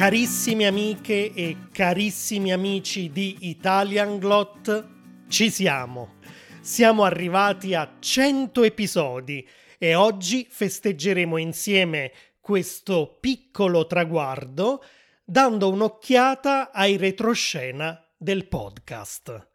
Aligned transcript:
Carissime 0.00 0.66
amiche 0.66 1.30
e 1.34 1.56
carissimi 1.72 2.52
amici 2.52 3.10
di 3.10 3.36
Italian 3.40 4.18
Glot, 4.18 4.88
ci 5.28 5.50
siamo. 5.50 6.14
Siamo 6.62 7.04
arrivati 7.04 7.74
a 7.74 7.96
100 7.98 8.64
episodi 8.64 9.46
e 9.76 9.94
oggi 9.94 10.46
festeggeremo 10.48 11.36
insieme 11.36 12.12
questo 12.40 13.18
piccolo 13.20 13.86
traguardo 13.86 14.82
dando 15.22 15.68
un'occhiata 15.68 16.70
ai 16.72 16.96
retroscena 16.96 18.02
del 18.16 18.48
podcast. 18.48 19.50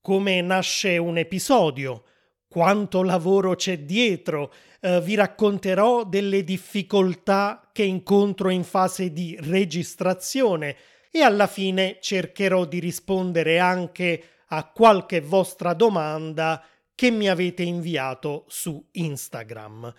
Come 0.00 0.40
nasce 0.40 0.98
un 0.98 1.18
episodio, 1.18 2.04
quanto 2.46 3.02
lavoro 3.02 3.56
c'è 3.56 3.80
dietro, 3.80 4.52
eh, 4.80 5.00
vi 5.00 5.14
racconterò 5.14 6.04
delle 6.04 6.42
difficoltà 6.42 7.68
che 7.72 7.82
incontro 7.82 8.48
in 8.48 8.64
fase 8.64 9.12
di 9.12 9.36
registrazione 9.40 10.76
e 11.10 11.22
alla 11.22 11.46
fine 11.46 11.98
cercherò 12.00 12.64
di 12.64 12.78
rispondere 12.78 13.58
anche 13.58 14.22
a 14.48 14.70
qualche 14.70 15.20
vostra 15.20 15.74
domanda 15.74 16.64
che 16.94 17.10
mi 17.10 17.28
avete 17.28 17.62
inviato 17.62 18.44
su 18.48 18.84
Instagram. 18.92 19.92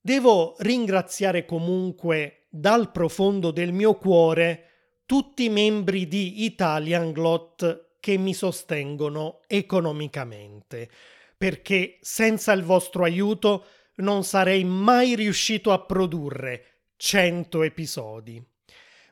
Devo 0.00 0.54
ringraziare 0.58 1.44
comunque 1.44 2.46
dal 2.48 2.90
profondo 2.90 3.50
del 3.50 3.72
mio 3.72 3.94
cuore 3.94 4.64
tutti 5.04 5.44
i 5.44 5.48
membri 5.48 6.06
di 6.06 6.44
Italian 6.44 7.12
Glot 7.12 7.96
che 8.00 8.16
mi 8.16 8.34
sostengono 8.34 9.40
economicamente 9.46 10.88
perché 11.38 11.98
senza 12.00 12.52
il 12.52 12.64
vostro 12.64 13.04
aiuto 13.04 13.64
non 13.98 14.24
sarei 14.24 14.64
mai 14.64 15.14
riuscito 15.14 15.72
a 15.72 15.80
produrre 15.80 16.64
100 16.96 17.62
episodi. 17.62 18.42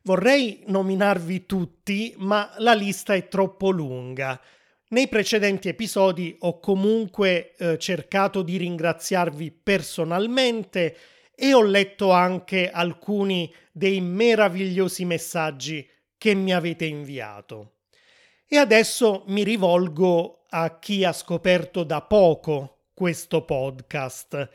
Vorrei 0.03 0.63
nominarvi 0.67 1.47
tutti, 1.47 2.15
ma 2.19 2.53
la 2.59 2.75
lista 2.75 3.15
è 3.15 3.29
troppo 3.29 3.71
lunga. 3.71 4.41
Nei 4.89 5.09
precedenti 5.09 5.69
episodi 5.69 6.37
ho 6.41 6.61
comunque 6.61 7.55
eh, 7.57 7.79
cercato 7.79 8.43
di 8.43 8.57
ringraziarvi 8.57 9.51
personalmente 9.51 10.97
e 11.35 11.53
ho 11.53 11.63
letto 11.63 12.13
anche 12.13 12.71
alcuni 12.71 13.53
dei 13.73 14.01
meravigliosi 14.01 15.05
messaggi 15.05 15.89
che 16.17 16.35
mi 16.35 16.55
avete 16.55 16.85
inviato. 16.85 17.73
E 18.47 18.59
adesso 18.59 19.25
mi 19.27 19.43
rivolgo 19.43 20.45
a 20.51 20.79
chi 20.79 21.05
ha 21.05 21.13
scoperto 21.13 21.83
da 21.83 22.01
poco 22.01 22.85
questo 22.95 23.45
podcast. 23.45 24.49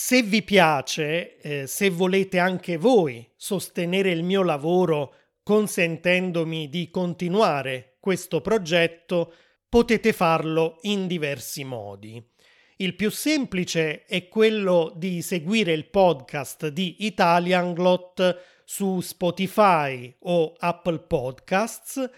Se 0.00 0.22
vi 0.22 0.44
piace, 0.44 1.38
eh, 1.38 1.66
se 1.66 1.90
volete 1.90 2.38
anche 2.38 2.76
voi 2.76 3.28
sostenere 3.34 4.12
il 4.12 4.22
mio 4.22 4.44
lavoro 4.44 5.12
consentendomi 5.42 6.68
di 6.68 6.88
continuare 6.88 7.96
questo 7.98 8.40
progetto, 8.40 9.34
potete 9.68 10.12
farlo 10.12 10.78
in 10.82 11.08
diversi 11.08 11.64
modi. 11.64 12.24
Il 12.76 12.94
più 12.94 13.10
semplice 13.10 14.04
è 14.04 14.28
quello 14.28 14.92
di 14.94 15.20
seguire 15.20 15.72
il 15.72 15.86
podcast 15.86 16.68
di 16.68 17.04
Italianglot 17.04 18.62
su 18.64 19.00
Spotify 19.00 20.14
o 20.20 20.54
Apple 20.60 21.00
Podcasts 21.00 22.08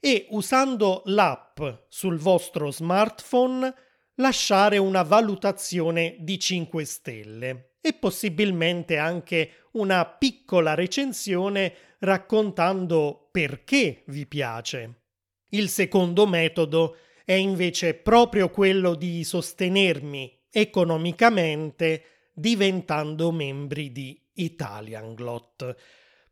e 0.00 0.26
usando 0.30 1.02
l'app 1.04 1.60
sul 1.88 2.16
vostro 2.16 2.70
smartphone 2.70 3.74
lasciare 4.16 4.78
una 4.78 5.02
valutazione 5.02 6.16
di 6.20 6.38
5 6.38 6.84
stelle 6.84 7.74
e 7.80 7.92
possibilmente 7.92 8.96
anche 8.96 9.66
una 9.72 10.04
piccola 10.06 10.74
recensione 10.74 11.74
raccontando 12.00 13.28
perché 13.30 14.02
vi 14.06 14.26
piace. 14.26 15.02
Il 15.50 15.68
secondo 15.68 16.26
metodo 16.26 16.96
è 17.24 17.32
invece 17.32 17.94
proprio 17.94 18.50
quello 18.50 18.94
di 18.94 19.22
sostenermi 19.24 20.44
economicamente 20.50 22.30
diventando 22.32 23.30
membri 23.30 23.92
di 23.92 24.20
Italianglot. 24.34 25.74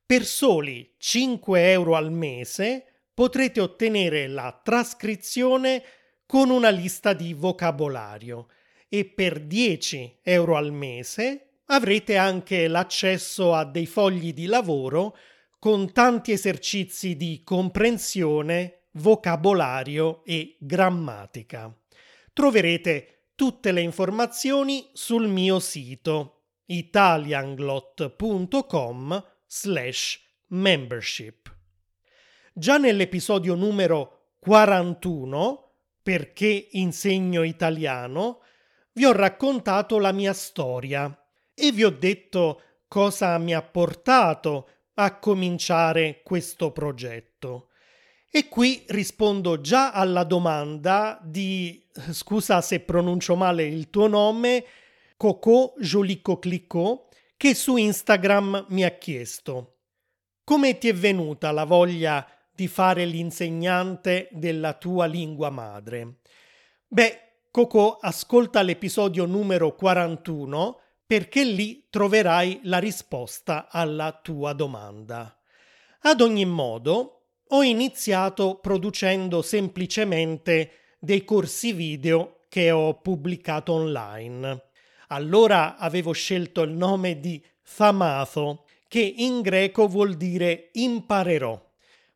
Per 0.05 0.25
soli 0.25 0.95
5 0.99 1.71
euro 1.71 1.95
al 1.95 2.11
mese 2.11 3.05
potrete 3.15 3.61
ottenere 3.61 4.27
la 4.27 4.61
trascrizione 4.63 5.83
con 6.35 6.51
una 6.51 6.71
lista 6.71 7.13
di 7.13 7.33
vocabolario 7.33 8.49
e 8.89 9.05
per 9.05 9.39
10 9.39 10.19
euro 10.25 10.57
al 10.57 10.73
mese 10.73 11.61
avrete 11.67 12.17
anche 12.17 12.67
l'accesso 12.67 13.55
a 13.55 13.65
dei 13.65 13.87
fogli 13.87 14.33
di 14.33 14.47
lavoro 14.47 15.17
con 15.61 15.93
tanti 15.93 16.33
esercizi 16.33 17.15
di 17.15 17.43
comprensione, 17.45 18.87
vocabolario 18.95 20.25
e 20.25 20.57
grammatica. 20.59 21.73
Troverete 22.33 23.29
tutte 23.37 23.71
le 23.71 23.83
informazioni 23.83 24.91
sul 24.93 25.29
mio 25.29 25.61
sito 25.61 26.47
italianglot.com 26.65 29.25
slash 29.47 30.21
membership. 30.49 31.57
Già 32.53 32.77
nell'episodio 32.77 33.55
numero 33.55 34.33
41, 34.41 35.64
perché 36.05 36.69
insegno 36.73 37.43
italiano, 37.45 38.43
vi 38.93 39.07
ho 39.07 39.13
raccontato 39.13 39.99
la 39.99 40.13
mia 40.13 40.35
storia 40.35 41.11
e 41.55 41.73
vi 41.73 41.83
ho 41.83 41.91
detto 41.91 42.61
cosa 42.87 43.39
mi 43.39 43.55
ha 43.55 43.63
portato 43.63 44.69
a 44.97 45.19
cominciare 45.19 46.21
questo 46.23 46.73
progetto. 46.73 47.71
E 48.31 48.49
qui 48.49 48.85
rispondo 48.89 49.63
già 49.63 49.93
alla 49.93 50.25
domanda 50.25 51.19
di, 51.23 51.83
scusa 52.11 52.61
se 52.61 52.81
pronuncio 52.81 53.35
male 53.35 53.65
il 53.65 53.89
tuo 53.89 54.07
nome, 54.07 54.65
Coco 55.17 55.73
Jolico 55.79 56.39
Clicco, 56.39 57.09
che 57.37 57.55
su 57.55 57.77
Instagram 57.77 58.67
mi 58.69 58.85
ha 58.85 58.91
chiesto. 58.91 59.79
Come 60.45 60.77
ti 60.77 60.89
è 60.89 60.95
venuta 60.95 61.51
la 61.51 61.65
voglia 61.65 62.29
di 62.55 62.69
fare 62.69 63.05
l'insegnante 63.05 64.29
della 64.31 64.75
tua 64.75 65.07
lingua 65.07 65.51
madre? 65.51 66.19
Beh, 66.87 67.21
Coco, 67.51 67.99
ascolta 68.01 68.63
l'episodio 68.63 69.27
numero 69.27 69.75
41 69.75 70.81
perché 71.07 71.45
lì 71.45 71.87
troverai 71.91 72.61
la 72.65 72.79
risposta 72.79 73.69
alla 73.71 74.19
tua 74.23 74.53
domanda. 74.53 75.39
Ad 76.01 76.21
ogni 76.21 76.45
modo, 76.45 77.27
ho 77.49 77.63
iniziato 77.63 78.59
producendo 78.61 79.43
semplicemente 79.43 80.97
dei 80.99 81.25
corsi 81.25 81.73
video 81.73 82.41
che 82.49 82.71
ho 82.71 83.01
pubblicato 83.01 83.73
online. 83.73 84.71
Allora 85.09 85.77
avevo 85.77 86.13
scelto 86.13 86.63
il 86.63 86.73
nome 86.73 87.21
di 87.21 87.45
Thamato, 87.77 88.65
che 88.89 89.01
in 89.01 89.41
greco 89.43 89.87
vuol 89.87 90.15
dire 90.15 90.71
imparerò 90.73 91.61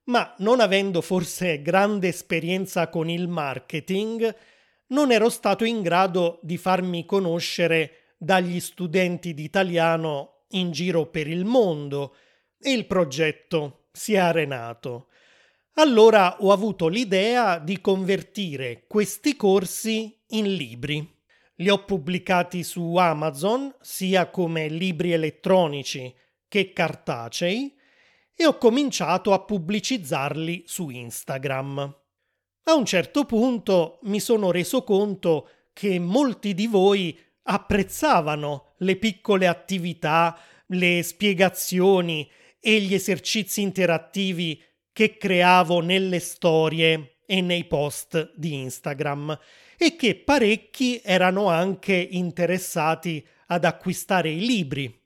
ma 0.08 0.34
non 0.38 0.60
avendo 0.60 1.00
forse 1.00 1.62
grande 1.62 2.08
esperienza 2.08 2.88
con 2.88 3.08
il 3.08 3.28
marketing, 3.28 4.34
non 4.88 5.12
ero 5.12 5.28
stato 5.28 5.64
in 5.64 5.82
grado 5.82 6.38
di 6.42 6.56
farmi 6.56 7.04
conoscere 7.04 8.14
dagli 8.16 8.58
studenti 8.58 9.34
di 9.34 9.44
italiano 9.44 10.44
in 10.52 10.70
giro 10.70 11.06
per 11.06 11.28
il 11.28 11.44
mondo 11.44 12.16
e 12.58 12.72
il 12.72 12.86
progetto 12.86 13.88
si 13.92 14.14
è 14.14 14.18
arenato. 14.18 15.08
Allora 15.74 16.38
ho 16.40 16.52
avuto 16.52 16.88
l'idea 16.88 17.58
di 17.58 17.80
convertire 17.80 18.84
questi 18.88 19.36
corsi 19.36 20.18
in 20.28 20.54
libri. 20.54 21.16
Li 21.56 21.68
ho 21.68 21.84
pubblicati 21.84 22.64
su 22.64 22.96
Amazon 22.96 23.72
sia 23.80 24.28
come 24.30 24.68
libri 24.68 25.12
elettronici 25.12 26.12
che 26.48 26.72
cartacei 26.72 27.77
e 28.40 28.46
ho 28.46 28.56
cominciato 28.56 29.32
a 29.32 29.40
pubblicizzarli 29.40 30.62
su 30.64 30.90
Instagram. 30.90 31.78
A 32.62 32.74
un 32.74 32.84
certo 32.84 33.24
punto 33.24 33.98
mi 34.02 34.20
sono 34.20 34.52
reso 34.52 34.84
conto 34.84 35.48
che 35.72 35.98
molti 35.98 36.54
di 36.54 36.68
voi 36.68 37.18
apprezzavano 37.42 38.74
le 38.78 38.94
piccole 38.94 39.48
attività, 39.48 40.38
le 40.66 41.02
spiegazioni 41.02 42.30
e 42.60 42.80
gli 42.80 42.94
esercizi 42.94 43.60
interattivi 43.60 44.62
che 44.92 45.16
creavo 45.16 45.80
nelle 45.80 46.20
storie 46.20 47.16
e 47.26 47.40
nei 47.40 47.64
post 47.64 48.34
di 48.36 48.54
Instagram 48.54 49.36
e 49.76 49.96
che 49.96 50.14
parecchi 50.14 51.00
erano 51.02 51.48
anche 51.48 51.94
interessati 51.94 53.26
ad 53.48 53.64
acquistare 53.64 54.30
i 54.30 54.46
libri 54.46 54.97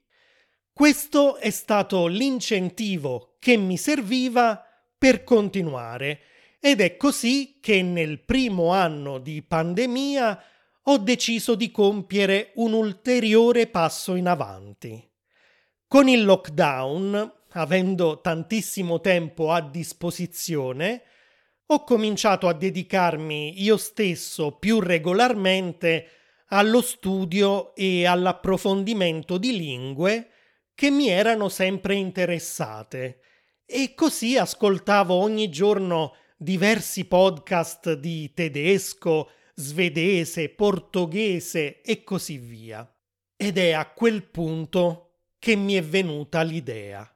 questo 0.73 1.37
è 1.37 1.51
stato 1.51 2.07
l'incentivo 2.07 3.35
che 3.37 3.57
mi 3.57 3.77
serviva 3.77 4.65
per 4.97 5.23
continuare 5.23 6.19
ed 6.59 6.81
è 6.81 6.97
così 6.97 7.59
che 7.61 7.83
nel 7.83 8.19
primo 8.21 8.71
anno 8.71 9.19
di 9.19 9.43
pandemia 9.43 10.43
ho 10.81 10.97
deciso 10.97 11.53
di 11.53 11.69
compiere 11.69 12.53
un 12.55 12.73
ulteriore 12.73 13.67
passo 13.67 14.15
in 14.15 14.27
avanti. 14.27 15.07
Con 15.87 16.07
il 16.07 16.25
lockdown 16.25 17.31
avendo 17.49 18.19
tantissimo 18.19 18.99
tempo 18.99 19.51
a 19.51 19.61
disposizione, 19.61 21.03
ho 21.67 21.83
cominciato 21.83 22.47
a 22.47 22.53
dedicarmi 22.53 23.61
io 23.61 23.77
stesso 23.77 24.53
più 24.53 24.79
regolarmente 24.79 26.07
allo 26.47 26.81
studio 26.81 27.75
e 27.75 28.05
all'approfondimento 28.07 29.37
di 29.37 29.55
lingue 29.55 30.29
che 30.75 30.89
mi 30.89 31.07
erano 31.07 31.49
sempre 31.49 31.95
interessate 31.95 33.19
e 33.65 33.93
così 33.95 34.37
ascoltavo 34.37 35.13
ogni 35.13 35.49
giorno 35.49 36.15
diversi 36.37 37.05
podcast 37.05 37.93
di 37.93 38.33
tedesco, 38.33 39.29
svedese, 39.55 40.49
portoghese 40.49 41.81
e 41.81 42.03
così 42.03 42.37
via. 42.37 42.87
Ed 43.35 43.57
è 43.57 43.71
a 43.71 43.89
quel 43.89 44.23
punto 44.29 45.21
che 45.39 45.55
mi 45.55 45.73
è 45.73 45.83
venuta 45.83 46.41
l'idea. 46.41 47.07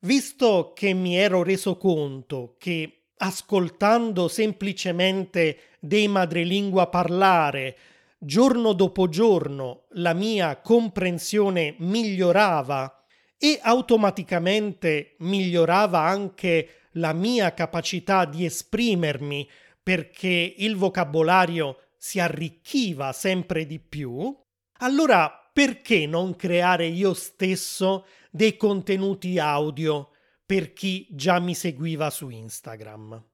Visto 0.00 0.72
che 0.74 0.92
mi 0.92 1.16
ero 1.16 1.42
reso 1.42 1.76
conto 1.76 2.56
che 2.58 3.08
ascoltando 3.18 4.28
semplicemente 4.28 5.58
dei 5.80 6.06
madrelingua 6.08 6.88
parlare 6.88 7.76
giorno 8.18 8.72
dopo 8.72 9.08
giorno 9.08 9.84
la 9.90 10.14
mia 10.14 10.60
comprensione 10.60 11.76
migliorava 11.78 13.04
e 13.38 13.58
automaticamente 13.62 15.16
migliorava 15.18 16.00
anche 16.00 16.88
la 16.92 17.12
mia 17.12 17.52
capacità 17.52 18.24
di 18.24 18.44
esprimermi 18.44 19.48
perché 19.82 20.54
il 20.56 20.76
vocabolario 20.76 21.80
si 21.96 22.18
arricchiva 22.18 23.12
sempre 23.12 23.66
di 23.66 23.78
più, 23.78 24.34
allora 24.78 25.50
perché 25.52 26.06
non 26.06 26.36
creare 26.36 26.86
io 26.86 27.14
stesso 27.14 28.06
dei 28.30 28.56
contenuti 28.56 29.38
audio 29.38 30.10
per 30.44 30.72
chi 30.72 31.06
già 31.10 31.38
mi 31.38 31.54
seguiva 31.54 32.10
su 32.10 32.28
Instagram? 32.28 33.24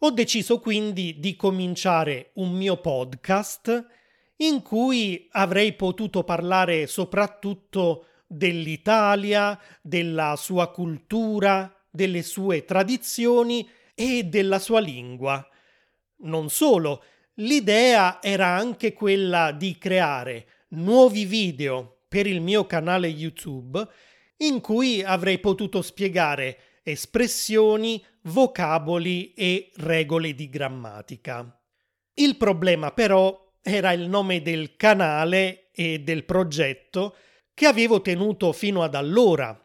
Ho 0.00 0.10
deciso 0.10 0.60
quindi 0.60 1.18
di 1.18 1.36
cominciare 1.36 2.30
un 2.34 2.52
mio 2.52 2.78
podcast 2.78 3.86
in 4.40 4.62
cui 4.62 5.28
avrei 5.32 5.74
potuto 5.74 6.24
parlare 6.24 6.86
soprattutto 6.86 8.06
dell'Italia, 8.26 9.58
della 9.82 10.36
sua 10.36 10.70
cultura, 10.70 11.72
delle 11.90 12.22
sue 12.22 12.64
tradizioni 12.64 13.68
e 13.94 14.24
della 14.24 14.58
sua 14.58 14.80
lingua. 14.80 15.46
Non 16.22 16.48
solo, 16.48 17.02
l'idea 17.34 18.22
era 18.22 18.46
anche 18.46 18.92
quella 18.92 19.52
di 19.52 19.76
creare 19.78 20.46
nuovi 20.68 21.24
video 21.24 22.02
per 22.08 22.26
il 22.26 22.40
mio 22.40 22.66
canale 22.66 23.08
YouTube 23.08 23.86
in 24.38 24.60
cui 24.60 25.02
avrei 25.02 25.38
potuto 25.38 25.82
spiegare 25.82 26.80
espressioni, 26.82 28.02
vocaboli 28.22 29.34
e 29.34 29.70
regole 29.76 30.34
di 30.34 30.48
grammatica. 30.48 31.60
Il 32.14 32.36
problema 32.36 32.90
però 32.92 33.49
era 33.62 33.92
il 33.92 34.08
nome 34.08 34.42
del 34.42 34.76
canale 34.76 35.70
e 35.72 36.00
del 36.00 36.24
progetto 36.24 37.16
che 37.54 37.66
avevo 37.66 38.00
tenuto 38.00 38.52
fino 38.52 38.82
ad 38.82 38.94
allora. 38.94 39.58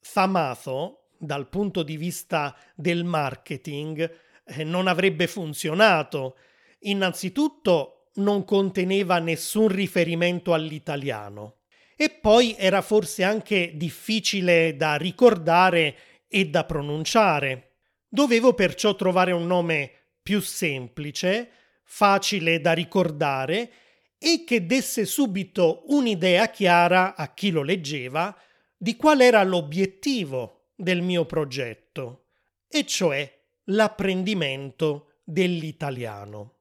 Famato, 0.00 1.08
dal 1.18 1.48
punto 1.48 1.82
di 1.82 1.96
vista 1.96 2.56
del 2.74 3.04
marketing, 3.04 4.18
eh, 4.44 4.64
non 4.64 4.86
avrebbe 4.86 5.26
funzionato. 5.26 6.36
Innanzitutto 6.80 8.10
non 8.14 8.44
conteneva 8.44 9.18
nessun 9.18 9.68
riferimento 9.68 10.52
all'italiano 10.52 11.56
e 11.96 12.08
poi 12.08 12.56
era 12.58 12.80
forse 12.80 13.22
anche 13.22 13.72
difficile 13.74 14.74
da 14.76 14.96
ricordare 14.96 15.96
e 16.28 16.46
da 16.46 16.64
pronunciare. 16.64 17.72
Dovevo 18.08 18.54
perciò 18.54 18.94
trovare 18.94 19.32
un 19.32 19.46
nome 19.46 19.92
più 20.22 20.40
semplice, 20.40 21.50
facile 21.92 22.60
da 22.60 22.72
ricordare 22.72 23.72
e 24.16 24.44
che 24.46 24.64
desse 24.64 25.04
subito 25.04 25.82
un'idea 25.88 26.48
chiara 26.48 27.16
a 27.16 27.34
chi 27.34 27.50
lo 27.50 27.62
leggeva 27.62 28.34
di 28.76 28.94
qual 28.94 29.20
era 29.20 29.42
l'obiettivo 29.42 30.68
del 30.76 31.02
mio 31.02 31.26
progetto, 31.26 32.26
e 32.68 32.86
cioè 32.86 33.28
l'apprendimento 33.64 35.14
dell'italiano. 35.24 36.58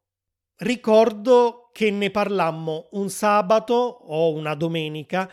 Ricordo 0.57 1.69
che 1.73 1.91
ne 1.91 2.09
parlammo 2.09 2.89
un 2.93 3.09
sabato 3.11 3.73
o 3.75 4.33
una 4.33 4.55
domenica 4.55 5.31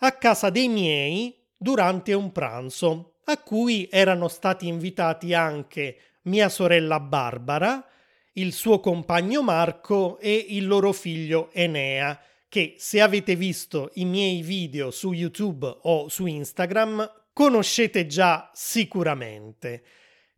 a 0.00 0.12
casa 0.12 0.50
dei 0.50 0.68
miei 0.68 1.34
durante 1.56 2.12
un 2.12 2.30
pranzo, 2.32 3.20
a 3.24 3.38
cui 3.38 3.88
erano 3.90 4.28
stati 4.28 4.68
invitati 4.68 5.32
anche 5.32 6.18
mia 6.24 6.50
sorella 6.50 7.00
Barbara, 7.00 7.82
il 8.38 8.52
suo 8.52 8.80
compagno 8.80 9.42
Marco 9.42 10.18
e 10.18 10.46
il 10.50 10.66
loro 10.66 10.92
figlio 10.92 11.50
Enea, 11.52 12.20
che 12.48 12.74
se 12.78 13.00
avete 13.00 13.36
visto 13.36 13.90
i 13.94 14.04
miei 14.04 14.42
video 14.42 14.90
su 14.90 15.12
YouTube 15.12 15.78
o 15.82 16.08
su 16.08 16.26
Instagram 16.26 17.26
conoscete 17.32 18.06
già 18.06 18.50
sicuramente. 18.54 19.82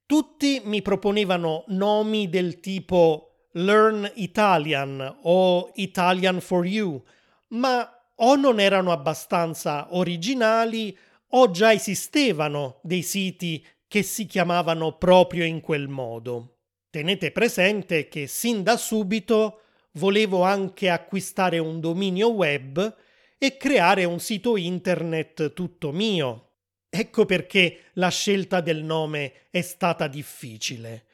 Tutti 0.06 0.60
mi 0.64 0.82
proponevano 0.82 1.64
nomi 1.68 2.28
del 2.28 2.60
tipo 2.60 3.46
Learn 3.52 4.10
Italian 4.16 5.18
o 5.22 5.70
Italian 5.74 6.40
for 6.40 6.66
You, 6.66 7.02
ma 7.48 7.88
o 8.16 8.36
non 8.36 8.60
erano 8.60 8.92
abbastanza 8.92 9.88
originali 9.94 10.96
o 11.28 11.50
già 11.50 11.72
esistevano 11.72 12.80
dei 12.82 13.02
siti 13.02 13.64
che 13.86 14.02
si 14.02 14.26
chiamavano 14.26 14.96
proprio 14.98 15.44
in 15.44 15.60
quel 15.60 15.88
modo. 15.88 16.59
Tenete 16.90 17.30
presente 17.30 18.08
che 18.08 18.26
sin 18.26 18.64
da 18.64 18.76
subito 18.76 19.60
volevo 19.92 20.42
anche 20.42 20.90
acquistare 20.90 21.58
un 21.58 21.78
dominio 21.78 22.30
web 22.32 22.96
e 23.38 23.56
creare 23.56 24.04
un 24.04 24.18
sito 24.18 24.56
internet 24.56 25.52
tutto 25.52 25.92
mio. 25.92 26.48
Ecco 26.90 27.26
perché 27.26 27.90
la 27.92 28.08
scelta 28.08 28.60
del 28.60 28.82
nome 28.82 29.46
è 29.50 29.60
stata 29.60 30.08
difficile. 30.08 31.06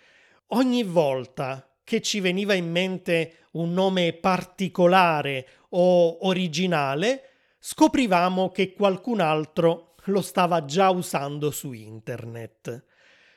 Ogni 0.49 0.83
volta 0.83 1.77
che 1.85 2.01
ci 2.01 2.21
veniva 2.21 2.55
in 2.55 2.71
mente 2.71 3.49
un 3.53 3.75
nome 3.75 4.15
particolare 4.15 5.47
o 5.71 6.27
originale, 6.27 7.23
scoprivamo 7.59 8.51
che 8.51 8.73
qualcun 8.73 9.21
altro 9.21 9.95
lo 10.05 10.23
stava 10.23 10.65
già 10.65 10.89
usando 10.89 11.51
su 11.51 11.73
internet. 11.73 12.83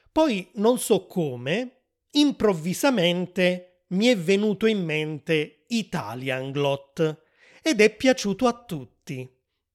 Poi 0.10 0.50
non 0.54 0.80
so 0.80 1.06
come, 1.06 1.79
improvvisamente 2.12 3.84
mi 3.90 4.08
è 4.08 4.18
venuto 4.18 4.66
in 4.66 4.84
mente 4.84 5.66
Italian 5.68 6.52
Glot 6.52 7.24
ed 7.62 7.82
è 7.82 7.96
piaciuto 7.96 8.48
a 8.48 8.64
tutti. 8.66 9.28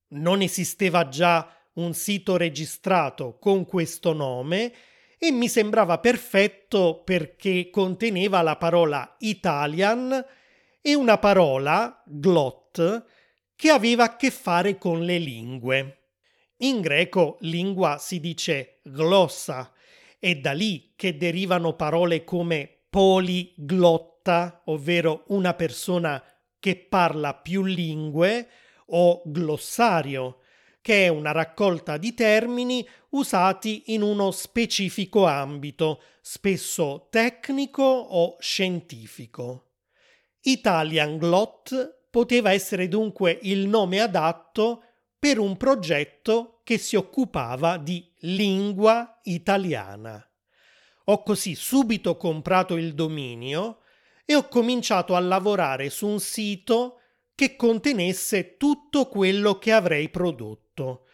Non 0.08 0.40
esisteva 0.40 1.08
già 1.08 1.48
un 1.74 1.92
sito 1.94 2.36
registrato 2.36 3.38
con 3.38 3.64
questo 3.64 4.12
nome 4.12 4.72
e 5.18 5.32
mi 5.32 5.48
sembrava 5.48 5.98
perfetto 5.98 7.02
perché 7.04 7.70
conteneva 7.70 8.42
la 8.42 8.56
parola 8.56 9.16
Italian 9.20 10.24
e 10.80 10.94
una 10.94 11.18
parola, 11.18 12.02
glot, 12.04 13.04
che 13.56 13.70
aveva 13.70 14.04
a 14.04 14.16
che 14.16 14.30
fare 14.30 14.76
con 14.76 15.02
le 15.02 15.18
lingue. 15.18 15.98
In 16.58 16.80
greco 16.80 17.38
lingua 17.40 17.98
si 17.98 18.20
dice 18.20 18.80
glossa 18.84 19.73
è 20.24 20.36
da 20.36 20.52
lì 20.52 20.94
che 20.96 21.18
derivano 21.18 21.74
parole 21.74 22.24
come 22.24 22.84
poliglotta, 22.88 24.62
ovvero 24.64 25.24
una 25.26 25.52
persona 25.52 26.24
che 26.58 26.76
parla 26.76 27.34
più 27.34 27.62
lingue, 27.62 28.48
o 28.86 29.20
glossario, 29.26 30.38
che 30.80 31.04
è 31.04 31.08
una 31.08 31.30
raccolta 31.30 31.98
di 31.98 32.14
termini 32.14 32.88
usati 33.10 33.92
in 33.92 34.00
uno 34.00 34.30
specifico 34.30 35.26
ambito, 35.26 36.00
spesso 36.22 37.08
tecnico 37.10 37.82
o 37.82 38.38
scientifico. 38.40 39.72
Italian 40.40 41.18
Glot 41.18 42.06
poteva 42.08 42.50
essere 42.50 42.88
dunque 42.88 43.38
il 43.42 43.68
nome 43.68 44.00
adatto 44.00 44.84
per 45.18 45.38
un 45.38 45.58
progetto 45.58 46.60
che 46.64 46.78
si 46.78 46.96
occupava 46.96 47.76
di 47.76 48.10
lingua 48.24 49.20
italiana. 49.24 50.26
Ho 51.06 51.22
così 51.22 51.54
subito 51.54 52.16
comprato 52.16 52.76
il 52.76 52.94
dominio 52.94 53.80
e 54.24 54.34
ho 54.34 54.48
cominciato 54.48 55.14
a 55.14 55.20
lavorare 55.20 55.90
su 55.90 56.06
un 56.06 56.20
sito 56.20 57.00
che 57.34 57.56
contenesse 57.56 58.56
tutto 58.56 59.08
quello 59.08 59.58
che 59.58 59.72
avrei 59.72 60.08
prodotto. 60.08 61.06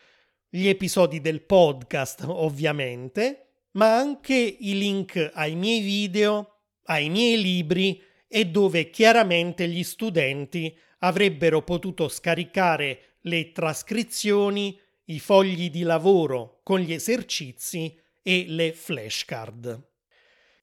Gli 0.48 0.68
episodi 0.68 1.20
del 1.20 1.42
podcast, 1.42 2.24
ovviamente, 2.26 3.46
ma 3.72 3.96
anche 3.96 4.34
i 4.34 4.76
link 4.78 5.30
ai 5.34 5.54
miei 5.54 5.80
video, 5.80 6.58
ai 6.84 7.08
miei 7.08 7.40
libri 7.40 8.00
e 8.28 8.46
dove 8.46 8.90
chiaramente 8.90 9.66
gli 9.66 9.82
studenti 9.82 10.76
avrebbero 11.00 11.62
potuto 11.62 12.08
scaricare 12.08 13.16
le 13.22 13.50
trascrizioni, 13.52 14.78
i 15.10 15.18
fogli 15.18 15.70
di 15.70 15.82
lavoro 15.82 16.60
con 16.62 16.78
gli 16.78 16.92
esercizi 16.92 17.98
e 18.22 18.44
le 18.48 18.72
flashcard. 18.72 19.88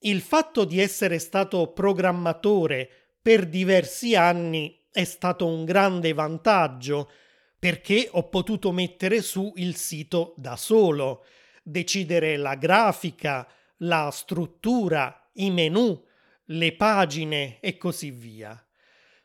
Il 0.01 0.21
fatto 0.21 0.63
di 0.63 0.79
essere 0.79 1.19
stato 1.19 1.71
programmatore 1.73 2.89
per 3.21 3.45
diversi 3.47 4.15
anni 4.15 4.85
è 4.91 5.03
stato 5.03 5.45
un 5.47 5.65
grande 5.65 6.13
vantaggio 6.13 7.11
perché 7.59 8.07
ho 8.11 8.29
potuto 8.29 8.71
mettere 8.71 9.21
su 9.21 9.51
il 9.55 9.75
sito 9.75 10.33
da 10.37 10.55
solo, 10.55 11.25
decidere 11.63 12.37
la 12.37 12.55
grafica, 12.55 13.47
la 13.77 14.09
struttura, 14.11 15.29
i 15.33 15.49
menu, 15.49 16.05
le 16.45 16.73
pagine 16.73 17.59
e 17.59 17.77
così 17.77 18.11
via. 18.11 18.65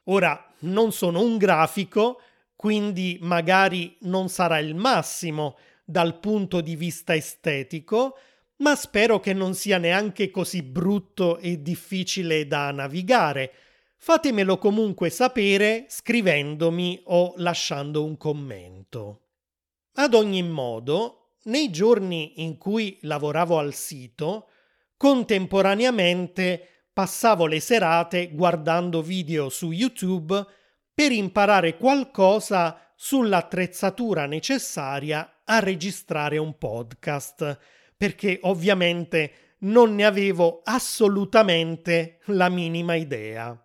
Ora 0.04 0.52
non 0.60 0.90
sono 0.90 1.20
un 1.20 1.36
grafico, 1.36 2.20
quindi 2.62 3.18
magari 3.22 3.96
non 4.02 4.28
sarà 4.28 4.60
il 4.60 4.76
massimo 4.76 5.56
dal 5.84 6.20
punto 6.20 6.60
di 6.60 6.76
vista 6.76 7.12
estetico, 7.12 8.16
ma 8.58 8.76
spero 8.76 9.18
che 9.18 9.32
non 9.32 9.54
sia 9.54 9.78
neanche 9.78 10.30
così 10.30 10.62
brutto 10.62 11.38
e 11.38 11.60
difficile 11.60 12.46
da 12.46 12.70
navigare. 12.70 13.52
Fatemelo 13.96 14.58
comunque 14.58 15.10
sapere 15.10 15.86
scrivendomi 15.88 17.02
o 17.06 17.34
lasciando 17.38 18.04
un 18.04 18.16
commento. 18.16 19.22
Ad 19.94 20.14
ogni 20.14 20.44
modo, 20.44 21.38
nei 21.46 21.68
giorni 21.72 22.44
in 22.44 22.58
cui 22.58 22.96
lavoravo 23.00 23.58
al 23.58 23.74
sito, 23.74 24.50
contemporaneamente 24.96 26.84
passavo 26.92 27.46
le 27.46 27.58
serate 27.58 28.30
guardando 28.30 29.02
video 29.02 29.48
su 29.48 29.72
YouTube 29.72 30.60
per 30.94 31.12
imparare 31.12 31.76
qualcosa 31.76 32.92
sull'attrezzatura 32.94 34.26
necessaria 34.26 35.42
a 35.44 35.58
registrare 35.58 36.38
un 36.38 36.56
podcast, 36.58 37.58
perché 37.96 38.38
ovviamente 38.42 39.56
non 39.60 39.94
ne 39.94 40.04
avevo 40.04 40.60
assolutamente 40.64 42.20
la 42.26 42.48
minima 42.48 42.94
idea. 42.94 43.56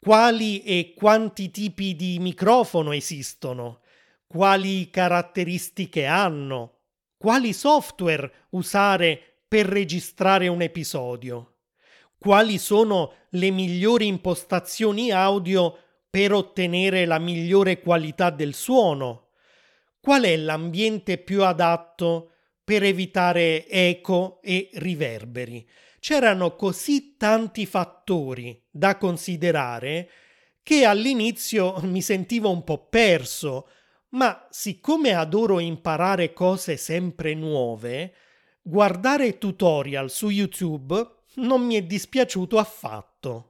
Quali 0.00 0.62
e 0.62 0.94
quanti 0.96 1.50
tipi 1.50 1.94
di 1.94 2.18
microfono 2.18 2.92
esistono? 2.92 3.80
Quali 4.26 4.90
caratteristiche 4.90 6.06
hanno? 6.06 6.80
Quali 7.16 7.52
software 7.52 8.48
usare 8.50 9.38
per 9.48 9.66
registrare 9.66 10.48
un 10.48 10.60
episodio? 10.60 11.54
quali 12.24 12.56
sono 12.56 13.12
le 13.32 13.50
migliori 13.50 14.06
impostazioni 14.06 15.10
audio 15.10 15.83
per 16.14 16.32
ottenere 16.32 17.06
la 17.06 17.18
migliore 17.18 17.80
qualità 17.80 18.30
del 18.30 18.54
suono, 18.54 19.30
qual 19.98 20.22
è 20.22 20.36
l'ambiente 20.36 21.18
più 21.18 21.42
adatto 21.42 22.34
per 22.62 22.84
evitare 22.84 23.66
eco 23.66 24.38
e 24.40 24.70
riverberi. 24.74 25.68
C'erano 25.98 26.54
così 26.54 27.16
tanti 27.16 27.66
fattori 27.66 28.64
da 28.70 28.96
considerare 28.96 30.08
che 30.62 30.84
all'inizio 30.84 31.80
mi 31.82 32.00
sentivo 32.00 32.48
un 32.48 32.62
po' 32.62 32.86
perso, 32.86 33.66
ma 34.10 34.46
siccome 34.50 35.14
adoro 35.14 35.58
imparare 35.58 36.32
cose 36.32 36.76
sempre 36.76 37.34
nuove, 37.34 38.14
guardare 38.62 39.36
tutorial 39.36 40.08
su 40.08 40.28
YouTube 40.28 41.24
non 41.38 41.66
mi 41.66 41.74
è 41.74 41.82
dispiaciuto 41.82 42.58
affatto. 42.58 43.48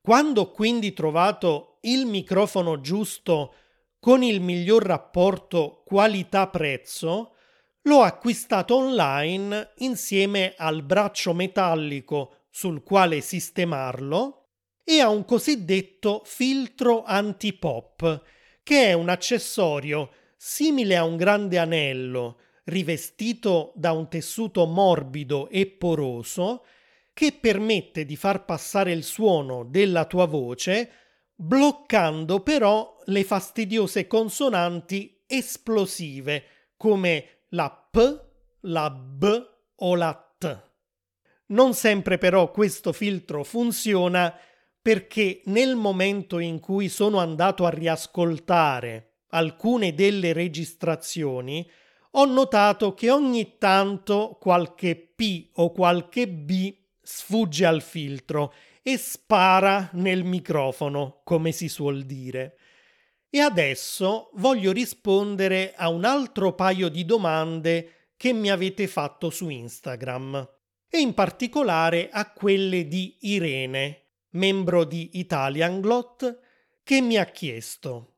Quando 0.00 0.40
ho 0.40 0.50
quindi 0.52 0.92
trovato 0.94 1.67
il 1.82 2.06
microfono 2.06 2.80
giusto 2.80 3.54
con 4.00 4.22
il 4.22 4.40
miglior 4.40 4.84
rapporto 4.84 5.82
qualità-prezzo, 5.84 7.34
l'ho 7.82 8.02
acquistato 8.02 8.76
online 8.76 9.72
insieme 9.78 10.54
al 10.56 10.82
braccio 10.82 11.32
metallico 11.32 12.44
sul 12.50 12.82
quale 12.82 13.20
sistemarlo 13.20 14.46
e 14.84 15.00
a 15.00 15.08
un 15.08 15.24
cosiddetto 15.24 16.22
filtro 16.24 17.04
anti-pop, 17.04 18.22
che 18.62 18.86
è 18.86 18.92
un 18.92 19.08
accessorio 19.08 20.10
simile 20.36 20.96
a 20.96 21.04
un 21.04 21.16
grande 21.16 21.58
anello 21.58 22.38
rivestito 22.64 23.72
da 23.74 23.92
un 23.92 24.08
tessuto 24.08 24.66
morbido 24.66 25.48
e 25.48 25.66
poroso 25.66 26.64
che 27.12 27.32
permette 27.32 28.04
di 28.04 28.14
far 28.14 28.44
passare 28.44 28.92
il 28.92 29.02
suono 29.02 29.64
della 29.64 30.04
tua 30.04 30.26
voce 30.26 30.90
bloccando 31.40 32.40
però 32.40 32.96
le 33.04 33.22
fastidiose 33.22 34.08
consonanti 34.08 35.22
esplosive 35.24 36.44
come 36.76 37.44
la 37.50 37.70
P, 37.70 38.20
la 38.62 38.90
B 38.90 39.46
o 39.76 39.94
la 39.94 40.34
T. 40.36 40.62
Non 41.46 41.74
sempre 41.74 42.18
però 42.18 42.50
questo 42.50 42.92
filtro 42.92 43.44
funziona 43.44 44.34
perché 44.82 45.42
nel 45.44 45.76
momento 45.76 46.40
in 46.40 46.58
cui 46.58 46.88
sono 46.88 47.18
andato 47.18 47.64
a 47.64 47.70
riascoltare 47.70 49.20
alcune 49.28 49.94
delle 49.94 50.32
registrazioni 50.32 51.68
ho 52.12 52.24
notato 52.24 52.94
che 52.94 53.10
ogni 53.10 53.58
tanto 53.58 54.38
qualche 54.40 54.96
P 54.96 55.50
o 55.54 55.70
qualche 55.70 56.26
B 56.26 56.74
sfugge 57.00 57.64
al 57.64 57.80
filtro 57.80 58.52
e 58.88 58.96
spara 58.96 59.90
nel 59.92 60.24
microfono, 60.24 61.20
come 61.22 61.52
si 61.52 61.68
suol 61.68 62.04
dire. 62.04 62.56
E 63.28 63.38
adesso 63.38 64.30
voglio 64.36 64.72
rispondere 64.72 65.74
a 65.76 65.90
un 65.90 66.06
altro 66.06 66.54
paio 66.54 66.88
di 66.88 67.04
domande 67.04 68.12
che 68.16 68.32
mi 68.32 68.48
avete 68.48 68.86
fatto 68.86 69.28
su 69.28 69.50
Instagram, 69.50 70.48
e 70.88 71.00
in 71.00 71.12
particolare 71.12 72.08
a 72.10 72.32
quelle 72.32 72.88
di 72.88 73.18
Irene, 73.20 74.04
membro 74.30 74.84
di 74.84 75.18
Italian 75.18 75.82
Glot, 75.82 76.40
che 76.82 77.02
mi 77.02 77.18
ha 77.18 77.26
chiesto 77.26 78.14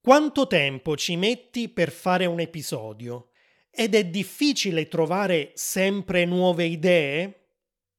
quanto 0.00 0.46
tempo 0.46 0.96
ci 0.96 1.16
metti 1.16 1.68
per 1.68 1.90
fare 1.90 2.24
un 2.24 2.40
episodio? 2.40 3.32
Ed 3.70 3.94
è 3.94 4.06
difficile 4.06 4.88
trovare 4.88 5.50
sempre 5.52 6.24
nuove 6.24 6.64
idee? 6.64 7.45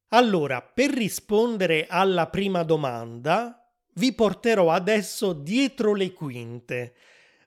Allora, 0.10 0.62
per 0.62 0.92
rispondere 0.92 1.86
alla 1.90 2.28
prima 2.28 2.64
domanda, 2.64 3.70
vi 3.96 4.14
porterò 4.14 4.72
adesso 4.72 5.34
dietro 5.34 5.94
le 5.94 6.14
quinte. 6.14 6.94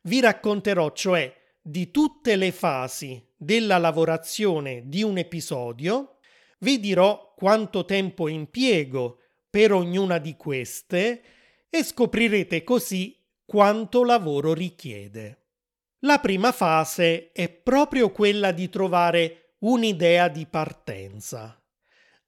Vi 0.03 0.21
racconterò 0.21 0.93
cioè 0.93 1.35
di 1.63 1.91
tutte 1.91 2.37
le 2.37 2.53
fasi 2.53 3.23
della 3.35 3.79
lavorazione 3.79 4.83
di 4.87 5.03
un 5.03 5.17
episodio, 5.17 6.19
vi 6.59 6.79
dirò 6.79 7.33
quanto 7.35 7.87
tempo 7.87 8.29
impiego 8.29 9.19
per 9.49 9.73
ognuna 9.73 10.19
di 10.19 10.37
queste 10.37 11.23
e 11.71 11.83
scoprirete 11.83 12.63
così 12.63 13.17
quanto 13.47 14.05
lavoro 14.05 14.53
richiede. 14.53 15.39
La 16.01 16.19
prima 16.19 16.53
fase 16.53 17.33
è 17.33 17.49
proprio 17.49 18.11
quella 18.11 18.53
di 18.53 18.69
trovare 18.69 19.55
un'idea 19.61 20.29
di 20.29 20.47
partenza 20.47 21.60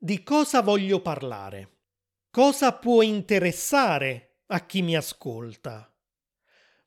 di 0.04 0.24
cosa 0.24 0.62
voglio 0.62 0.98
parlare, 0.98 1.76
cosa 2.28 2.72
può 2.72 3.02
interessare 3.02 4.38
a 4.46 4.66
chi 4.66 4.82
mi 4.82 4.96
ascolta. 4.96 5.88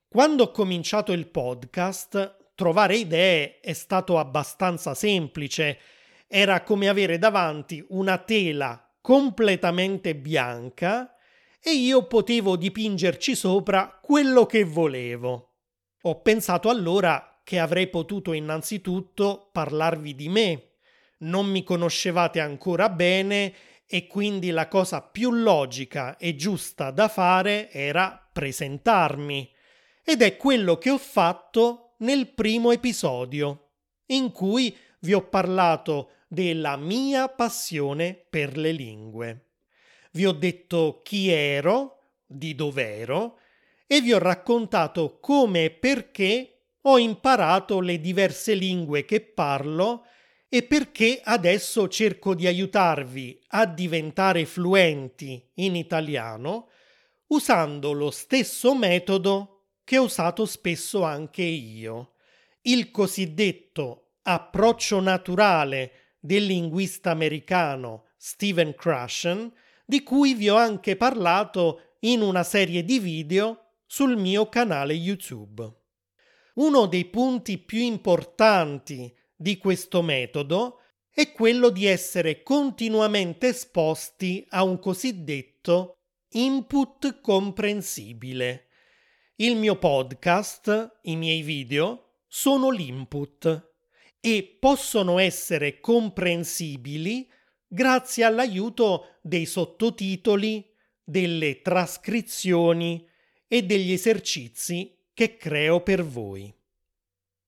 Quando 0.05 0.43
ho 0.43 0.51
cominciato 0.51 1.13
il 1.13 1.27
podcast, 1.27 2.49
trovare 2.55 2.97
idee 2.97 3.61
è 3.61 3.71
stato 3.71 4.19
abbastanza 4.19 4.93
semplice, 4.93 5.79
era 6.27 6.61
come 6.63 6.89
avere 6.89 7.17
davanti 7.17 7.81
una 7.91 8.17
tela 8.17 8.85
completamente 8.99 10.13
bianca 10.13 11.15
e 11.61 11.71
io 11.71 12.07
potevo 12.07 12.57
dipingerci 12.57 13.33
sopra 13.33 13.97
quello 14.03 14.45
che 14.45 14.65
volevo. 14.65 15.53
Ho 16.01 16.19
pensato 16.19 16.67
allora 16.67 17.39
che 17.45 17.59
avrei 17.59 17.87
potuto 17.87 18.33
innanzitutto 18.33 19.51
parlarvi 19.53 20.15
di 20.15 20.27
me, 20.27 20.64
non 21.19 21.47
mi 21.47 21.63
conoscevate 21.63 22.39
ancora 22.39 22.89
bene 22.89 23.53
e 23.87 24.07
quindi 24.07 24.49
la 24.49 24.67
cosa 24.67 25.01
più 25.01 25.31
logica 25.31 26.17
e 26.17 26.35
giusta 26.35 26.91
da 26.91 27.07
fare 27.07 27.69
era 27.71 28.29
presentarmi. 28.31 29.51
Ed 30.03 30.21
è 30.21 30.37
quello 30.37 30.77
che 30.77 30.89
ho 30.89 30.97
fatto 30.97 31.95
nel 31.99 32.33
primo 32.33 32.71
episodio, 32.71 33.69
in 34.07 34.31
cui 34.31 34.75
vi 34.99 35.13
ho 35.13 35.27
parlato 35.27 36.11
della 36.27 36.75
mia 36.75 37.29
passione 37.29 38.13
per 38.13 38.57
le 38.57 38.71
lingue. 38.71 39.49
Vi 40.11 40.25
ho 40.25 40.31
detto 40.31 41.01
chi 41.03 41.29
ero, 41.29 41.99
di 42.25 42.55
dov'ero, 42.55 43.39
e 43.87 44.01
vi 44.01 44.13
ho 44.13 44.19
raccontato 44.19 45.19
come 45.19 45.65
e 45.65 45.71
perché 45.71 46.55
ho 46.81 46.97
imparato 46.97 47.79
le 47.79 47.99
diverse 47.99 48.53
lingue 48.53 49.05
che 49.05 49.21
parlo 49.21 50.05
e 50.47 50.63
perché 50.63 51.21
adesso 51.23 51.87
cerco 51.87 52.35
di 52.35 52.47
aiutarvi 52.47 53.41
a 53.49 53.65
diventare 53.65 54.45
fluenti 54.45 55.43
in 55.55 55.75
italiano 55.75 56.69
usando 57.27 57.91
lo 57.91 58.11
stesso 58.11 58.75
metodo 58.75 59.55
che 59.83 59.97
ho 59.97 60.03
usato 60.03 60.45
spesso 60.45 61.03
anche 61.03 61.43
io, 61.43 62.13
il 62.61 62.91
cosiddetto 62.91 64.17
approccio 64.23 64.99
naturale 64.99 66.15
del 66.19 66.45
linguista 66.45 67.11
americano 67.11 68.05
Steven 68.17 68.73
Krashen, 68.73 69.51
di 69.85 70.01
cui 70.01 70.33
vi 70.33 70.49
ho 70.49 70.55
anche 70.55 70.95
parlato 70.95 71.97
in 71.99 72.21
una 72.21 72.43
serie 72.43 72.83
di 72.83 72.99
video 72.99 73.73
sul 73.85 74.17
mio 74.17 74.49
canale 74.49 74.93
YouTube. 74.93 75.71
Uno 76.55 76.85
dei 76.87 77.05
punti 77.05 77.59
più 77.59 77.79
importanti 77.79 79.15
di 79.35 79.57
questo 79.57 80.01
metodo 80.01 80.79
è 81.09 81.31
quello 81.31 81.69
di 81.69 81.85
essere 81.85 82.43
continuamente 82.43 83.47
esposti 83.47 84.45
a 84.49 84.63
un 84.63 84.79
cosiddetto 84.79 85.99
input 86.29 87.21
comprensibile. 87.21 88.67
Il 89.35 89.55
mio 89.55 89.77
podcast, 89.77 90.99
i 91.03 91.15
miei 91.15 91.41
video, 91.41 92.19
sono 92.27 92.69
l'input 92.69 93.73
e 94.19 94.57
possono 94.59 95.19
essere 95.19 95.79
comprensibili 95.79 97.29
grazie 97.67 98.23
all'aiuto 98.23 99.17
dei 99.21 99.45
sottotitoli, 99.45 100.69
delle 101.03 101.61
trascrizioni 101.61 103.07
e 103.47 103.63
degli 103.63 103.91
esercizi 103.91 104.97
che 105.13 105.37
creo 105.37 105.81
per 105.81 106.03
voi. 106.03 106.53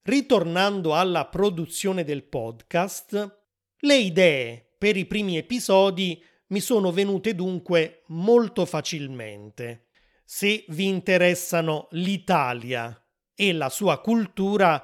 Ritornando 0.07 0.95
alla 0.95 1.25
produzione 1.25 2.05
del 2.05 2.23
podcast, 2.23 3.39
le 3.79 3.95
idee 3.97 4.75
per 4.77 4.95
i 4.95 5.05
primi 5.05 5.35
episodi 5.35 6.23
mi 6.47 6.61
sono 6.61 6.93
venute 6.93 7.35
dunque 7.35 8.03
molto 8.07 8.65
facilmente. 8.65 9.87
Se 10.23 10.63
vi 10.69 10.85
interessano 10.85 11.89
l'Italia 11.91 12.97
e 13.35 13.51
la 13.51 13.67
sua 13.67 13.99
cultura, 13.99 14.81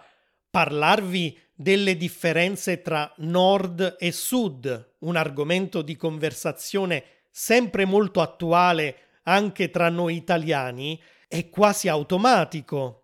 parlarvi 0.50 1.39
delle 1.56 1.96
differenze 1.96 2.82
tra 2.82 3.10
nord 3.20 3.96
e 3.98 4.12
sud, 4.12 4.96
un 5.00 5.15
argomento 5.15 5.82
di 5.82 5.96
conversazione 5.96 7.06
sempre 7.32 7.86
molto 7.86 8.20
attuale 8.20 9.22
anche 9.24 9.70
tra 9.70 9.88
noi 9.88 10.18
italiani, 10.18 11.01
è 11.30 11.48
quasi 11.48 11.88
automatico. 11.88 13.02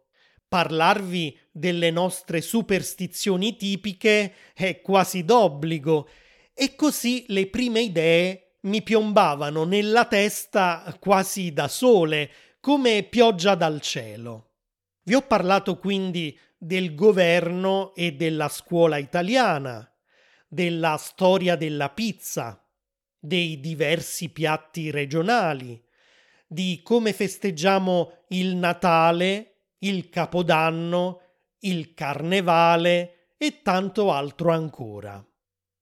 Parlarvi 0.49 1.37
delle 1.51 1.91
nostre 1.91 2.41
superstizioni 2.41 3.55
tipiche 3.55 4.33
è 4.55 4.81
quasi 4.81 5.23
d'obbligo 5.23 6.09
e 6.55 6.75
così 6.75 7.25
le 7.27 7.47
prime 7.47 7.81
idee 7.81 8.55
mi 8.61 8.81
piombavano 8.81 9.63
nella 9.63 10.05
testa 10.05 10.97
quasi 10.99 11.53
da 11.53 11.67
sole, 11.67 12.31
come 12.59 13.03
pioggia 13.03 13.53
dal 13.53 13.79
cielo. 13.79 14.53
Vi 15.03 15.13
ho 15.13 15.21
parlato 15.21 15.77
quindi 15.77 16.37
del 16.57 16.95
governo 16.95 17.93
e 17.93 18.13
della 18.13 18.49
scuola 18.49 18.97
italiana, 18.97 19.87
della 20.47 20.97
storia 20.97 21.55
della 21.55 21.89
pizza, 21.89 22.67
dei 23.19 23.59
diversi 23.59 24.29
piatti 24.29 24.89
regionali, 24.89 25.81
di 26.47 26.81
come 26.83 27.13
festeggiamo 27.13 28.23
il 28.29 28.55
Natale, 28.55 29.48
il 29.79 30.09
Capodanno, 30.09 31.21
il 31.59 31.93
Carnevale 31.93 33.33
e 33.37 33.61
tanto 33.61 34.11
altro 34.11 34.51
ancora. 34.51 35.25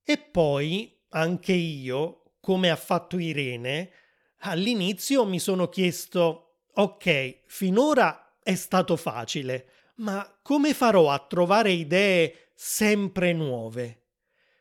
E 0.04 0.18
poi 0.18 1.06
anche 1.10 1.54
io, 1.54 2.24
come 2.40 2.70
ha 2.70 2.76
fatto 2.76 3.18
Irene, 3.18 3.92
all'inizio 4.40 5.26
mi 5.26 5.40
sono 5.40 5.68
chiesto 5.70 6.62
ok, 6.74 7.44
finora 7.48 8.38
è 8.42 8.56
stato 8.56 8.96
facile, 8.96 9.70
ma 9.96 10.40
come 10.42 10.74
farò 10.74 11.10
a 11.10 11.20
trovare 11.20 11.72
idee 11.72 12.52
sempre 12.54 13.34
nuove? 13.34 14.04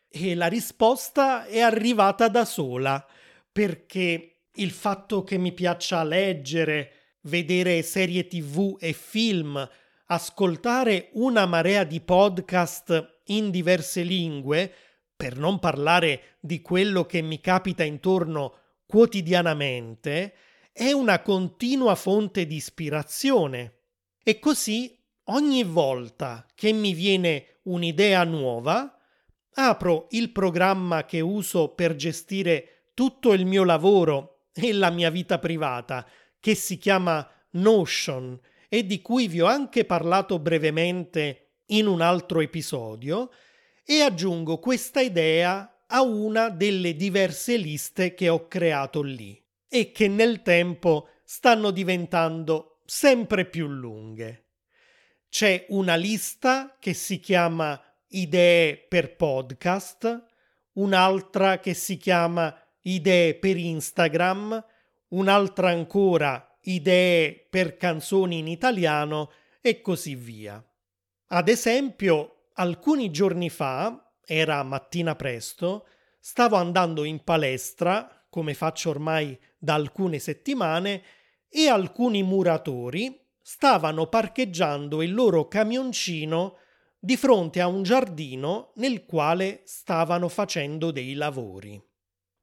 E 0.08 0.34
la 0.34 0.46
risposta 0.46 1.44
è 1.44 1.60
arrivata 1.60 2.28
da 2.28 2.44
sola, 2.44 3.06
perché 3.52 4.46
il 4.54 4.70
fatto 4.70 5.22
che 5.22 5.36
mi 5.36 5.52
piaccia 5.52 6.02
leggere, 6.02 6.95
vedere 7.26 7.82
serie 7.82 8.26
tv 8.26 8.76
e 8.78 8.92
film, 8.92 9.68
ascoltare 10.06 11.10
una 11.12 11.46
marea 11.46 11.84
di 11.84 12.00
podcast 12.00 13.20
in 13.26 13.50
diverse 13.50 14.02
lingue, 14.02 14.72
per 15.16 15.38
non 15.38 15.58
parlare 15.58 16.36
di 16.40 16.60
quello 16.60 17.06
che 17.06 17.22
mi 17.22 17.40
capita 17.40 17.82
intorno 17.82 18.54
quotidianamente, 18.86 20.34
è 20.72 20.92
una 20.92 21.22
continua 21.22 21.94
fonte 21.94 22.46
di 22.46 22.56
ispirazione. 22.56 23.78
E 24.22 24.38
così 24.38 24.96
ogni 25.24 25.64
volta 25.64 26.46
che 26.54 26.72
mi 26.72 26.92
viene 26.92 27.60
un'idea 27.62 28.24
nuova, 28.24 28.96
apro 29.54 30.06
il 30.10 30.30
programma 30.30 31.04
che 31.04 31.20
uso 31.20 31.70
per 31.70 31.96
gestire 31.96 32.90
tutto 32.94 33.32
il 33.32 33.46
mio 33.46 33.64
lavoro 33.64 34.48
e 34.52 34.72
la 34.72 34.90
mia 34.90 35.10
vita 35.10 35.38
privata, 35.38 36.06
che 36.46 36.54
si 36.54 36.78
chiama 36.78 37.28
Notion 37.54 38.38
e 38.68 38.86
di 38.86 39.02
cui 39.02 39.26
vi 39.26 39.40
ho 39.40 39.46
anche 39.46 39.84
parlato 39.84 40.38
brevemente 40.38 41.54
in 41.70 41.88
un 41.88 42.00
altro 42.00 42.40
episodio, 42.40 43.32
e 43.84 44.00
aggiungo 44.00 44.60
questa 44.60 45.00
idea 45.00 45.82
a 45.88 46.02
una 46.02 46.48
delle 46.48 46.94
diverse 46.94 47.56
liste 47.56 48.14
che 48.14 48.28
ho 48.28 48.46
creato 48.46 49.02
lì 49.02 49.44
e 49.68 49.90
che 49.90 50.06
nel 50.06 50.42
tempo 50.42 51.08
stanno 51.24 51.72
diventando 51.72 52.82
sempre 52.84 53.44
più 53.46 53.66
lunghe. 53.66 54.44
C'è 55.28 55.66
una 55.70 55.96
lista 55.96 56.76
che 56.78 56.94
si 56.94 57.18
chiama 57.18 57.82
Idee 58.10 58.76
per 58.76 59.16
podcast, 59.16 60.26
un'altra 60.74 61.58
che 61.58 61.74
si 61.74 61.96
chiama 61.96 62.56
Idee 62.82 63.34
per 63.34 63.56
Instagram, 63.56 64.64
un'altra 65.08 65.70
ancora 65.70 66.46
Idee 66.68 67.46
per 67.48 67.76
canzoni 67.76 68.38
in 68.38 68.48
italiano 68.48 69.30
e 69.60 69.80
così 69.80 70.16
via. 70.16 70.60
Ad 71.28 71.48
esempio, 71.48 72.48
alcuni 72.54 73.12
giorni 73.12 73.50
fa, 73.50 74.12
era 74.24 74.62
mattina 74.64 75.14
presto, 75.14 75.86
stavo 76.18 76.56
andando 76.56 77.04
in 77.04 77.22
palestra, 77.22 78.26
come 78.28 78.52
faccio 78.54 78.90
ormai 78.90 79.38
da 79.56 79.74
alcune 79.74 80.18
settimane, 80.18 81.02
e 81.48 81.68
alcuni 81.68 82.24
muratori 82.24 83.16
stavano 83.40 84.08
parcheggiando 84.08 85.02
il 85.02 85.14
loro 85.14 85.46
camioncino 85.46 86.56
di 86.98 87.16
fronte 87.16 87.60
a 87.60 87.68
un 87.68 87.84
giardino 87.84 88.72
nel 88.74 89.04
quale 89.04 89.62
stavano 89.64 90.28
facendo 90.28 90.90
dei 90.90 91.14
lavori. 91.14 91.80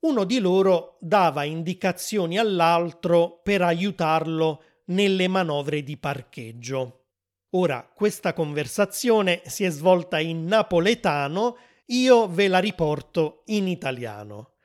Uno 0.03 0.25
di 0.25 0.39
loro 0.39 0.97
dava 0.99 1.45
indicazioni 1.45 2.37
all'altro 2.37 3.39
per 3.41 3.61
aiutarlo 3.61 4.63
nelle 4.87 5.29
manovre 5.29 5.81
di 5.81 5.95
parcheggio. 5.95 7.05
Ora, 7.51 7.89
questa 7.93 8.33
conversazione 8.33 9.43
si 9.45 9.63
è 9.63 9.69
svolta 9.69 10.19
in 10.19 10.43
napoletano, 10.43 11.55
io 11.85 12.27
ve 12.27 12.49
la 12.49 12.59
riporto 12.59 13.43
in 13.45 13.69
italiano. 13.69 14.55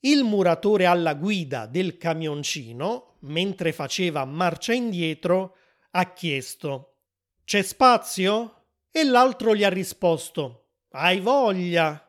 Il 0.00 0.22
muratore 0.22 0.86
alla 0.86 1.14
guida 1.14 1.66
del 1.66 1.96
camioncino, 1.96 3.16
mentre 3.22 3.72
faceva 3.72 4.24
marcia 4.24 4.72
indietro, 4.72 5.56
ha 5.90 6.12
chiesto 6.12 6.98
C'è 7.42 7.62
spazio? 7.62 8.66
E 8.92 9.02
l'altro 9.02 9.56
gli 9.56 9.64
ha 9.64 9.68
risposto 9.68 10.68
Hai 10.90 11.18
voglia. 11.18 12.04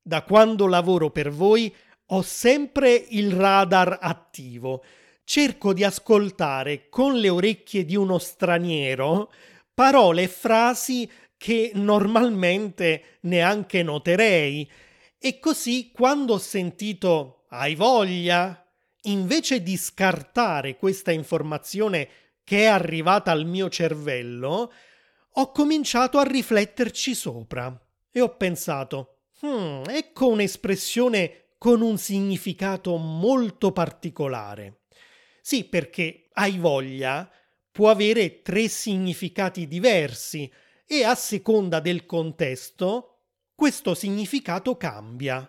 Da 0.00 0.22
quando 0.22 0.66
lavoro 0.66 1.10
per 1.10 1.30
voi 1.30 1.70
ho 2.10 2.22
sempre 2.22 2.92
il 2.92 3.32
radar 3.32 3.98
attivo. 4.00 4.82
Cerco 5.24 5.72
di 5.72 5.84
ascoltare 5.84 6.88
con 6.88 7.16
le 7.16 7.28
orecchie 7.28 7.84
di 7.84 7.96
uno 7.96 8.18
straniero 8.18 9.30
parole 9.74 10.22
e 10.22 10.28
frasi 10.28 11.08
che 11.36 11.70
normalmente 11.74 13.18
neanche 13.20 13.82
noterei. 13.82 14.68
E 15.18 15.38
così 15.38 15.90
quando 15.92 16.34
ho 16.34 16.38
sentito 16.38 17.44
hai 17.50 17.74
voglia, 17.74 18.66
invece 19.02 19.62
di 19.62 19.76
scartare 19.76 20.76
questa 20.76 21.12
informazione 21.12 22.08
che 22.42 22.62
è 22.62 22.66
arrivata 22.66 23.30
al 23.30 23.44
mio 23.44 23.68
cervello, 23.68 24.72
ho 25.32 25.52
cominciato 25.52 26.18
a 26.18 26.24
rifletterci 26.24 27.14
sopra 27.14 27.78
e 28.10 28.20
ho 28.20 28.36
pensato, 28.36 29.18
hmm, 29.44 29.82
ecco 29.86 30.28
un'espressione 30.28 31.47
con 31.58 31.82
un 31.82 31.98
significato 31.98 32.96
molto 32.96 33.72
particolare. 33.72 34.84
Sì, 35.42 35.64
perché 35.64 36.28
hai 36.34 36.56
voglia 36.56 37.30
può 37.70 37.90
avere 37.90 38.42
tre 38.42 38.68
significati 38.68 39.68
diversi 39.68 40.50
e 40.86 41.04
a 41.04 41.14
seconda 41.14 41.80
del 41.80 42.06
contesto 42.06 43.18
questo 43.54 43.94
significato 43.94 44.76
cambia. 44.76 45.48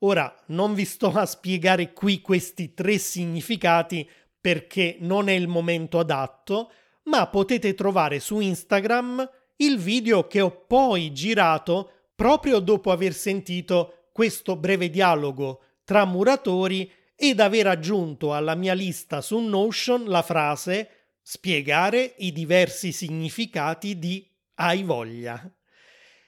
Ora 0.00 0.34
non 0.48 0.74
vi 0.74 0.84
sto 0.84 1.10
a 1.12 1.26
spiegare 1.26 1.92
qui 1.92 2.20
questi 2.20 2.72
tre 2.72 2.98
significati 2.98 4.08
perché 4.40 4.96
non 5.00 5.28
è 5.28 5.32
il 5.32 5.48
momento 5.48 5.98
adatto, 5.98 6.72
ma 7.04 7.26
potete 7.26 7.74
trovare 7.74 8.20
su 8.20 8.40
Instagram 8.40 9.28
il 9.56 9.78
video 9.78 10.26
che 10.26 10.40
ho 10.40 10.64
poi 10.66 11.12
girato 11.12 11.90
proprio 12.14 12.60
dopo 12.60 12.90
aver 12.90 13.12
sentito 13.12 13.97
questo 14.18 14.56
breve 14.56 14.90
dialogo 14.90 15.62
tra 15.84 16.04
muratori 16.04 16.90
ed 17.14 17.38
aver 17.38 17.68
aggiunto 17.68 18.34
alla 18.34 18.56
mia 18.56 18.74
lista 18.74 19.20
su 19.20 19.38
Notion 19.38 20.06
la 20.06 20.22
frase 20.22 21.12
spiegare 21.22 22.16
i 22.18 22.32
diversi 22.32 22.90
significati 22.90 23.96
di 23.96 24.28
hai 24.54 24.82
voglia. 24.82 25.48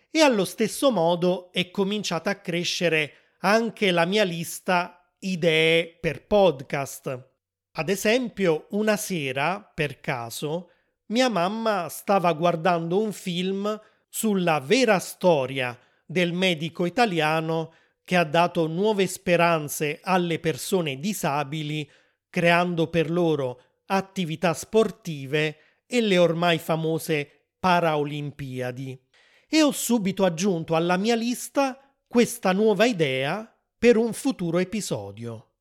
E 0.09 0.20
allo 0.20 0.44
stesso 0.44 0.92
modo 0.92 1.50
è 1.50 1.72
cominciata 1.72 2.31
a 2.31 2.37
crescere 2.37 3.35
anche 3.40 3.90
la 3.90 4.05
mia 4.05 4.22
lista 4.22 5.12
idee 5.18 5.98
per 6.00 6.29
podcast. 6.29 7.31
Ad 7.72 7.88
esempio, 7.88 8.68
una 8.70 8.96
sera, 8.96 9.68
per 9.74 9.98
caso, 9.98 10.70
mia 11.07 11.29
mamma 11.29 11.88
stava 11.88 12.33
guardando 12.35 13.03
un 13.03 13.12
film 13.12 13.81
sulla 14.09 14.61
vera 14.61 15.00
storia 15.00 15.76
del 16.07 16.33
medico 16.33 16.87
italiano 16.87 17.72
che 18.05 18.17
ha 18.17 18.25
dato 18.25 18.67
nuove 18.67 19.07
speranze 19.07 20.01
alle 20.03 20.39
persone 20.39 20.99
disabili, 20.99 21.89
creando 22.29 22.89
per 22.89 23.11
loro 23.11 23.61
attività 23.87 24.55
sportive 24.55 25.57
e 25.87 26.01
le 26.01 26.19
ormai 26.19 26.59
famose 26.59 27.49
Paraolimpiadi. 27.59 29.01
E 29.49 29.63
ho 29.63 29.73
subito 29.73 30.25
aggiunto 30.25 30.75
alla 30.75 30.97
mia 30.97 31.17
lista 31.17 31.79
questa 32.07 32.53
nuova 32.53 32.85
idea 32.87 33.53
per 33.79 33.97
un 33.97 34.13
futuro 34.13 34.59
episodio. 34.59 35.55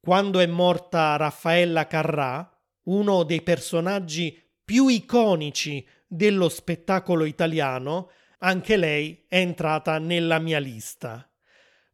Quando 0.00 0.40
è 0.40 0.46
morta 0.46 1.16
Raffaella 1.16 1.86
Carrà, 1.86 2.48
uno 2.84 3.22
dei 3.22 3.42
personaggi 3.42 4.36
più 4.64 4.88
iconici 4.88 5.86
dello 6.06 6.48
spettacolo 6.48 7.24
italiano, 7.24 8.10
anche 8.38 8.76
lei 8.76 9.24
è 9.28 9.36
entrata 9.36 9.98
nella 9.98 10.38
mia 10.38 10.58
lista. 10.58 11.31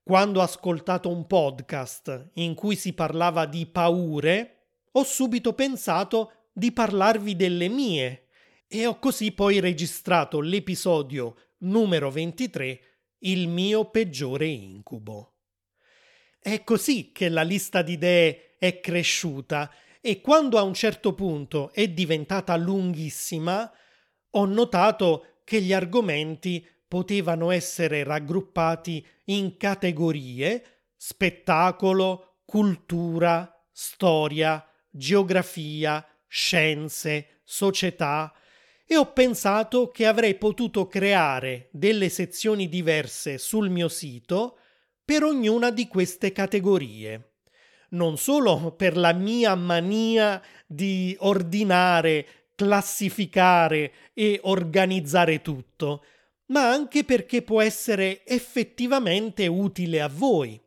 Quando 0.08 0.40
ho 0.40 0.42
ascoltato 0.42 1.10
un 1.10 1.26
podcast 1.26 2.30
in 2.36 2.54
cui 2.54 2.76
si 2.76 2.94
parlava 2.94 3.44
di 3.44 3.66
paure, 3.66 4.68
ho 4.92 5.04
subito 5.04 5.52
pensato 5.52 6.46
di 6.50 6.72
parlarvi 6.72 7.36
delle 7.36 7.68
mie 7.68 8.28
e 8.66 8.86
ho 8.86 8.98
così 8.98 9.32
poi 9.32 9.60
registrato 9.60 10.40
l'episodio 10.40 11.36
numero 11.58 12.10
23, 12.10 12.80
Il 13.18 13.48
mio 13.48 13.90
peggiore 13.90 14.46
incubo. 14.46 15.34
È 16.40 16.64
così 16.64 17.12
che 17.12 17.28
la 17.28 17.42
lista 17.42 17.82
di 17.82 17.92
idee 17.92 18.54
è 18.58 18.80
cresciuta 18.80 19.70
e 20.00 20.22
quando 20.22 20.56
a 20.56 20.62
un 20.62 20.72
certo 20.72 21.12
punto 21.12 21.70
è 21.74 21.86
diventata 21.86 22.56
lunghissima, 22.56 23.70
ho 24.30 24.44
notato 24.46 25.40
che 25.44 25.60
gli 25.60 25.74
argomenti 25.74 26.66
potevano 26.88 27.50
essere 27.50 28.02
raggruppati 28.02 29.06
in 29.26 29.56
categorie 29.58 30.78
spettacolo, 30.96 32.38
cultura, 32.44 33.54
storia, 33.70 34.66
geografia, 34.90 36.04
scienze, 36.26 37.42
società 37.44 38.32
e 38.84 38.96
ho 38.96 39.12
pensato 39.12 39.90
che 39.90 40.06
avrei 40.06 40.34
potuto 40.34 40.86
creare 40.86 41.68
delle 41.72 42.08
sezioni 42.08 42.68
diverse 42.68 43.38
sul 43.38 43.68
mio 43.68 43.88
sito 43.88 44.58
per 45.04 45.22
ognuna 45.22 45.70
di 45.70 45.86
queste 45.88 46.32
categorie. 46.32 47.34
Non 47.90 48.18
solo 48.18 48.72
per 48.72 48.96
la 48.96 49.12
mia 49.12 49.54
mania 49.54 50.42
di 50.66 51.14
ordinare, 51.20 52.26
classificare 52.54 53.92
e 54.14 54.40
organizzare 54.42 55.42
tutto, 55.42 56.02
ma 56.48 56.70
anche 56.70 57.04
perché 57.04 57.42
può 57.42 57.60
essere 57.60 58.24
effettivamente 58.26 59.46
utile 59.46 60.00
a 60.00 60.08
voi. 60.08 60.60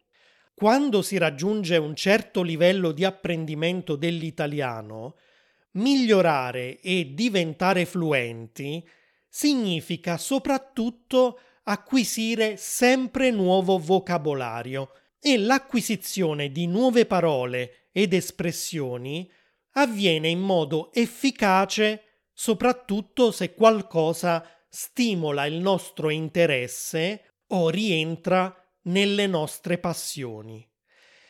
Quando 0.54 1.02
si 1.02 1.18
raggiunge 1.18 1.78
un 1.78 1.96
certo 1.96 2.44
livello 2.44 2.92
di 2.92 3.04
apprendimento 3.04 3.96
dell'italiano, 3.96 5.16
migliorare 5.72 6.80
e 6.80 7.14
diventare 7.14 7.86
fluenti 7.86 8.88
significa 9.28 10.18
soprattutto 10.18 11.40
acquisire 11.64 12.58
sempre 12.58 13.32
nuovo 13.32 13.78
vocabolario 13.78 14.92
e 15.20 15.38
l'acquisizione 15.38 16.52
di 16.52 16.68
nuove 16.68 17.06
parole 17.06 17.88
ed 17.92 18.14
espressioni 18.14 19.32
avviene 19.74 20.28
in 20.28 20.40
modo 20.40 20.92
efficace 20.92 22.26
soprattutto 22.34 23.32
se 23.32 23.54
qualcosa 23.54 24.46
stimola 24.74 25.46
il 25.46 25.56
nostro 25.56 26.10
interesse 26.10 27.42
o 27.48 27.70
rientra 27.70 28.56
nelle 28.84 29.28
nostre 29.28 29.78
passioni. 29.78 30.66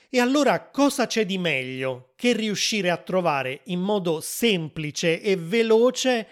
E 0.10 0.20
allora 0.20 0.70
cosa 0.70 1.08
c'è 1.08 1.26
di 1.26 1.40
meglio 1.40 2.14
che 2.16 2.34
riuscire 2.34 2.92
a 2.92 2.98
trovare 2.98 3.62
in 3.66 3.80
modo 3.80 4.22
semplice 4.22 5.22
e 5.22 5.36
veloce 5.36 6.28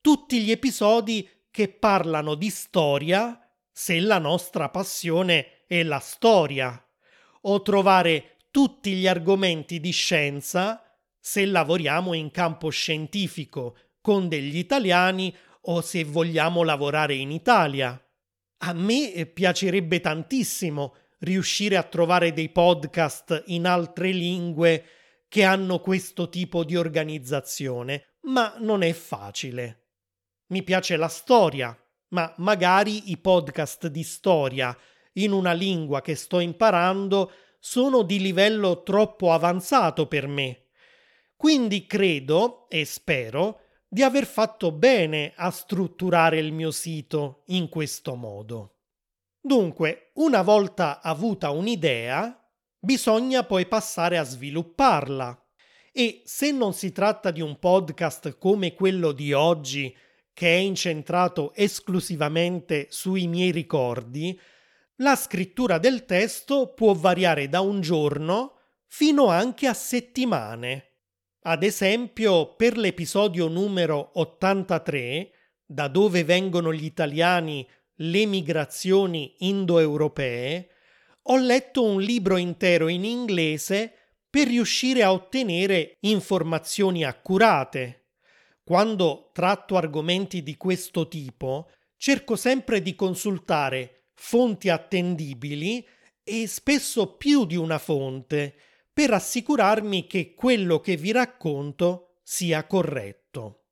tutti 0.00 0.40
gli 0.40 0.50
episodi 0.50 1.28
che 1.50 1.68
parlano 1.68 2.34
di 2.34 2.48
storia, 2.48 3.38
se 3.70 4.00
la 4.00 4.18
nostra 4.18 4.70
passione 4.70 5.64
è 5.66 5.82
la 5.82 5.98
storia, 5.98 6.82
o 7.42 7.60
trovare 7.60 8.38
tutti 8.50 8.92
gli 8.92 9.06
argomenti 9.06 9.80
di 9.80 9.90
scienza 9.90 10.80
se 11.20 11.44
lavoriamo 11.44 12.14
in 12.14 12.30
campo 12.30 12.70
scientifico 12.70 13.76
con 14.00 14.28
degli 14.28 14.56
italiani 14.56 15.34
o 15.66 15.80
se 15.80 16.04
vogliamo 16.04 16.62
lavorare 16.62 17.14
in 17.14 17.30
Italia. 17.30 17.98
A 18.58 18.72
me 18.72 19.26
piacerebbe 19.26 20.00
tantissimo 20.00 20.94
riuscire 21.20 21.76
a 21.76 21.82
trovare 21.82 22.32
dei 22.32 22.50
podcast 22.50 23.44
in 23.46 23.66
altre 23.66 24.10
lingue 24.10 24.84
che 25.28 25.44
hanno 25.44 25.80
questo 25.80 26.28
tipo 26.28 26.64
di 26.64 26.76
organizzazione, 26.76 28.16
ma 28.22 28.54
non 28.58 28.82
è 28.82 28.92
facile. 28.92 29.88
Mi 30.48 30.62
piace 30.62 30.96
la 30.96 31.08
storia, 31.08 31.76
ma 32.08 32.32
magari 32.38 33.10
i 33.10 33.18
podcast 33.18 33.88
di 33.88 34.02
storia 34.02 34.76
in 35.14 35.32
una 35.32 35.52
lingua 35.52 36.02
che 36.02 36.14
sto 36.14 36.40
imparando 36.40 37.32
sono 37.58 38.02
di 38.02 38.20
livello 38.20 38.82
troppo 38.82 39.32
avanzato 39.32 40.06
per 40.06 40.26
me. 40.26 40.66
Quindi 41.36 41.86
credo 41.86 42.68
e 42.68 42.84
spero 42.84 43.60
di 43.94 44.02
aver 44.02 44.26
fatto 44.26 44.72
bene 44.72 45.34
a 45.36 45.52
strutturare 45.52 46.40
il 46.40 46.52
mio 46.52 46.72
sito 46.72 47.44
in 47.46 47.68
questo 47.68 48.16
modo. 48.16 48.78
Dunque, 49.40 50.10
una 50.14 50.42
volta 50.42 51.00
avuta 51.00 51.50
un'idea, 51.50 52.44
bisogna 52.76 53.44
poi 53.44 53.66
passare 53.66 54.18
a 54.18 54.24
svilupparla. 54.24 55.40
E 55.92 56.22
se 56.24 56.50
non 56.50 56.72
si 56.72 56.90
tratta 56.90 57.30
di 57.30 57.40
un 57.40 57.60
podcast 57.60 58.36
come 58.36 58.74
quello 58.74 59.12
di 59.12 59.32
oggi, 59.32 59.96
che 60.32 60.48
è 60.48 60.58
incentrato 60.58 61.54
esclusivamente 61.54 62.88
sui 62.90 63.28
miei 63.28 63.52
ricordi, 63.52 64.36
la 64.96 65.14
scrittura 65.14 65.78
del 65.78 66.04
testo 66.04 66.74
può 66.74 66.94
variare 66.94 67.48
da 67.48 67.60
un 67.60 67.80
giorno 67.80 68.58
fino 68.88 69.28
anche 69.28 69.68
a 69.68 69.74
settimane. 69.74 70.93
Ad 71.46 71.62
esempio, 71.62 72.54
per 72.54 72.78
l'episodio 72.78 73.48
numero 73.48 74.12
83, 74.14 75.30
da 75.66 75.88
dove 75.88 76.24
vengono 76.24 76.72
gli 76.72 76.86
italiani, 76.86 77.68
le 77.96 78.24
migrazioni 78.24 79.34
indoeuropee, 79.40 80.70
ho 81.24 81.36
letto 81.36 81.84
un 81.84 82.00
libro 82.00 82.38
intero 82.38 82.88
in 82.88 83.04
inglese 83.04 83.92
per 84.30 84.46
riuscire 84.46 85.02
a 85.02 85.12
ottenere 85.12 85.98
informazioni 86.00 87.04
accurate. 87.04 88.06
Quando 88.64 89.28
tratto 89.34 89.76
argomenti 89.76 90.42
di 90.42 90.56
questo 90.56 91.08
tipo, 91.08 91.70
cerco 91.98 92.36
sempre 92.36 92.80
di 92.80 92.94
consultare 92.94 94.06
fonti 94.14 94.70
attendibili 94.70 95.86
e 96.22 96.46
spesso 96.46 97.16
più 97.16 97.44
di 97.44 97.56
una 97.56 97.76
fonte 97.76 98.54
per 98.94 99.12
assicurarmi 99.12 100.06
che 100.06 100.34
quello 100.34 100.78
che 100.78 100.96
vi 100.96 101.10
racconto 101.10 102.20
sia 102.22 102.64
corretto. 102.64 103.64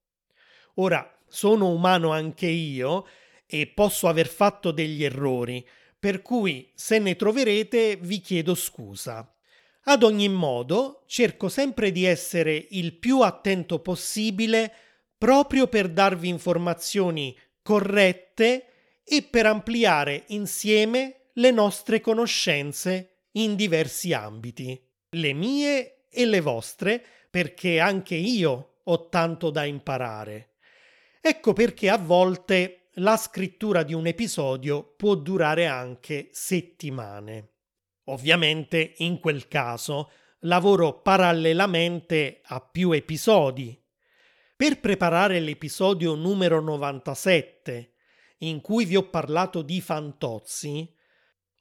Ora, 0.75 1.09
sono 1.29 1.69
umano 1.69 2.11
anche 2.11 2.47
io 2.47 3.07
e 3.47 3.69
posso 3.69 4.09
aver 4.09 4.27
fatto 4.27 4.73
degli 4.73 5.05
errori, 5.05 5.67
per 5.99 6.23
cui 6.23 6.71
se 6.75 6.99
ne 6.99 7.15
troverete 7.15 7.97
vi 7.97 8.21
chiedo 8.21 8.57
scusa. 8.57 9.33
Ad 9.85 10.03
ogni 10.03 10.29
modo, 10.29 11.05
cerco 11.07 11.49
sempre 11.49 11.93
di 11.93 12.05
essere 12.05 12.67
il 12.71 12.95
più 12.99 13.21
attento 13.21 13.79
possibile 13.79 14.75
proprio 15.17 15.69
per 15.69 15.89
darvi 15.89 16.29
informazioni 16.29 17.37
corrette 17.63 18.67
e 19.05 19.23
per 19.23 19.47
ampliare 19.47 20.25
insieme 20.29 21.29
le 21.35 21.53
nostre 21.53 22.01
conoscenze 22.01 23.27
in 23.33 23.55
diversi 23.55 24.13
ambiti 24.13 24.91
le 25.15 25.33
mie 25.33 26.05
e 26.09 26.25
le 26.27 26.41
vostre, 26.41 27.05
perché 27.31 27.81
anche 27.81 28.15
io 28.15 28.79
ho 28.83 29.09
tanto 29.09 29.51
da 29.51 29.65
imparare. 29.65 30.55
Ecco 31.21 31.53
perché 31.53 31.89
a 31.89 31.99
volte 31.99 32.89
la 32.97 33.17
scrittura 33.17 33.83
di 33.83 33.95
un 33.95 34.07
episodio 34.07 34.95
può 34.97 35.15
durare 35.15 35.67
anche 35.67 36.29
settimane. 36.33 37.51
Ovviamente 38.07 38.95
in 38.99 39.21
quel 39.21 39.49
caso 39.49 40.11
lavoro 40.41 41.01
parallelamente 41.01 42.41
a 42.45 42.61
più 42.61 42.91
episodi. 42.93 43.81
Per 44.57 44.81
preparare 44.81 45.41
l'episodio 45.41 46.15
numero 46.15 46.61
97, 46.61 47.93
in 48.39 48.61
cui 48.61 48.85
vi 48.85 48.97
ho 48.97 49.09
parlato 49.09 49.63
di 49.63 49.81
Fantozzi, 49.81 50.93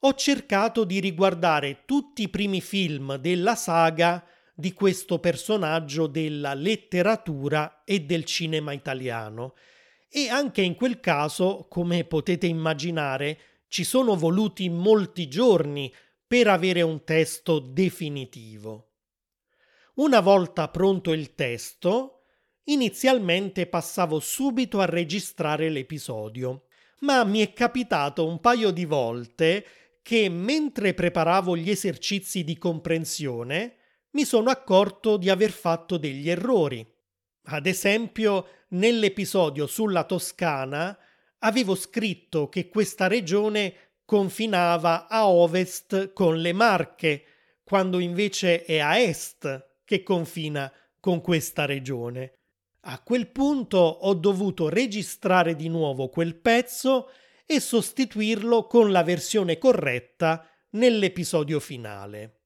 ho 0.04 0.14
cercato 0.16 0.84
di 0.84 1.00
riguardare 1.00 1.84
tutti 1.86 2.24
i 2.24 2.30
primi 2.30 2.60
film 2.60 3.16
della 3.18 3.56
saga 3.56 4.26
di 4.56 4.74
questo 4.74 5.20
personaggio 5.20 6.08
della 6.08 6.54
letteratura 6.54 7.84
e 7.84 8.02
del 8.02 8.26
cinema 8.26 8.72
italiano. 8.72 9.54
E 10.10 10.28
anche 10.28 10.62
in 10.62 10.76
quel 10.76 11.00
caso, 11.00 11.68
come 11.70 12.04
potete 12.04 12.48
immaginare, 12.48 13.40
ci 13.68 13.84
sono 13.84 14.16
voluti 14.16 14.70
molti 14.70 15.28
giorni 15.28 15.94
per 16.26 16.48
avere 16.48 16.82
un 16.82 17.04
testo 17.04 17.60
definitivo. 17.60 18.90
Una 19.96 20.20
volta 20.20 20.68
pronto 20.70 21.14
il 21.14 21.36
testo, 21.36 22.24
inizialmente 22.66 23.68
passavo 23.68 24.20
subito 24.20 24.80
a 24.80 24.86
registrare 24.86 25.70
l'episodio, 25.70 26.66
ma 27.02 27.24
mi 27.24 27.40
è 27.40 27.54
capitato 27.54 28.26
un 28.26 28.40
paio 28.40 28.72
di 28.72 28.86
volte 28.86 29.66
che 30.02 30.30
mentre 30.30 30.94
preparavo 30.94 31.56
gli 31.56 31.70
esercizi 31.70 32.44
di 32.44 32.58
comprensione 32.58 33.76
mi 34.12 34.26
sono 34.26 34.50
accorto 34.50 35.18
di 35.18 35.30
aver 35.30 35.52
fatto 35.52 35.98
degli 35.98 36.30
errori. 36.30 36.86
Ad 37.46 37.66
esempio, 37.66 38.48
nell'episodio 38.70 39.68
sulla 39.68 40.04
Toscana 40.04 40.98
avevo 41.40 41.76
scritto 41.76 42.50
che 42.50 42.68
questa 42.68 43.08
regione 43.08 43.94
confinava 44.06 45.08
a 45.08 45.28
ovest 45.28 46.14
con 46.14 46.38
le 46.38 46.54
Marche, 46.54 47.24
quando 47.64 48.00
invece 48.00 48.64
è 48.66 48.80
a 48.80 48.98
est 49.00 49.70
che 49.86 50.04
confina 50.04 50.72
con 51.00 51.22
questa 51.22 51.66
regione. 51.66 52.40
A 52.82 53.02
quel 53.02 53.28
punto 53.28 53.78
ho 53.78 54.14
dovuto 54.14 54.68
registrare 54.68 55.56
di 55.56 55.70
nuovo 55.70 56.10
quel 56.10 56.36
pezzo 56.36 57.10
e 57.52 57.60
sostituirlo 57.60 58.66
con 58.66 58.94
la 58.94 59.04
versione 59.04 59.58
corretta 59.58 60.50
nell'episodio 60.70 61.60
finale. 61.60 62.44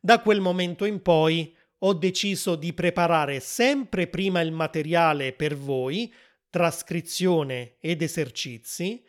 Da 0.00 0.20
quel 0.20 0.40
momento 0.40 0.84
in 0.84 1.02
poi 1.02 1.56
ho 1.78 1.94
deciso 1.94 2.56
di 2.56 2.72
preparare 2.72 3.38
sempre 3.38 4.08
prima 4.08 4.40
il 4.40 4.50
materiale 4.50 5.34
per 5.34 5.56
voi, 5.56 6.12
trascrizione 6.50 7.76
ed 7.78 8.02
esercizi, 8.02 9.04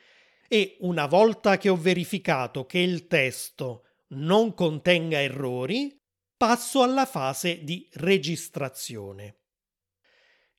e 0.47 0.77
una 0.82 1.08
volta 1.08 1.58
che 1.58 1.69
ho 1.69 1.75
verificato 1.75 2.67
che 2.67 2.77
il 2.77 3.08
testo 3.08 3.86
non 4.10 4.54
contenga 4.54 5.19
errori, 5.19 5.99
passo 6.38 6.84
alla 6.84 7.08
fase 7.08 7.63
di 7.63 7.89
registrazione. 7.93 9.38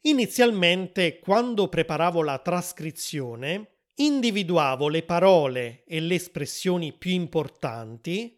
Inizialmente, 0.01 1.21
quando 1.21 1.69
preparavo 1.69 2.25
la 2.25 2.41
trascrizione, 2.41 3.69
individuavo 3.95 4.89
le 4.89 5.03
parole 5.03 5.85
e 5.85 6.01
le 6.01 6.15
espressioni 6.15 6.93
più 6.93 7.11
importanti 7.11 8.37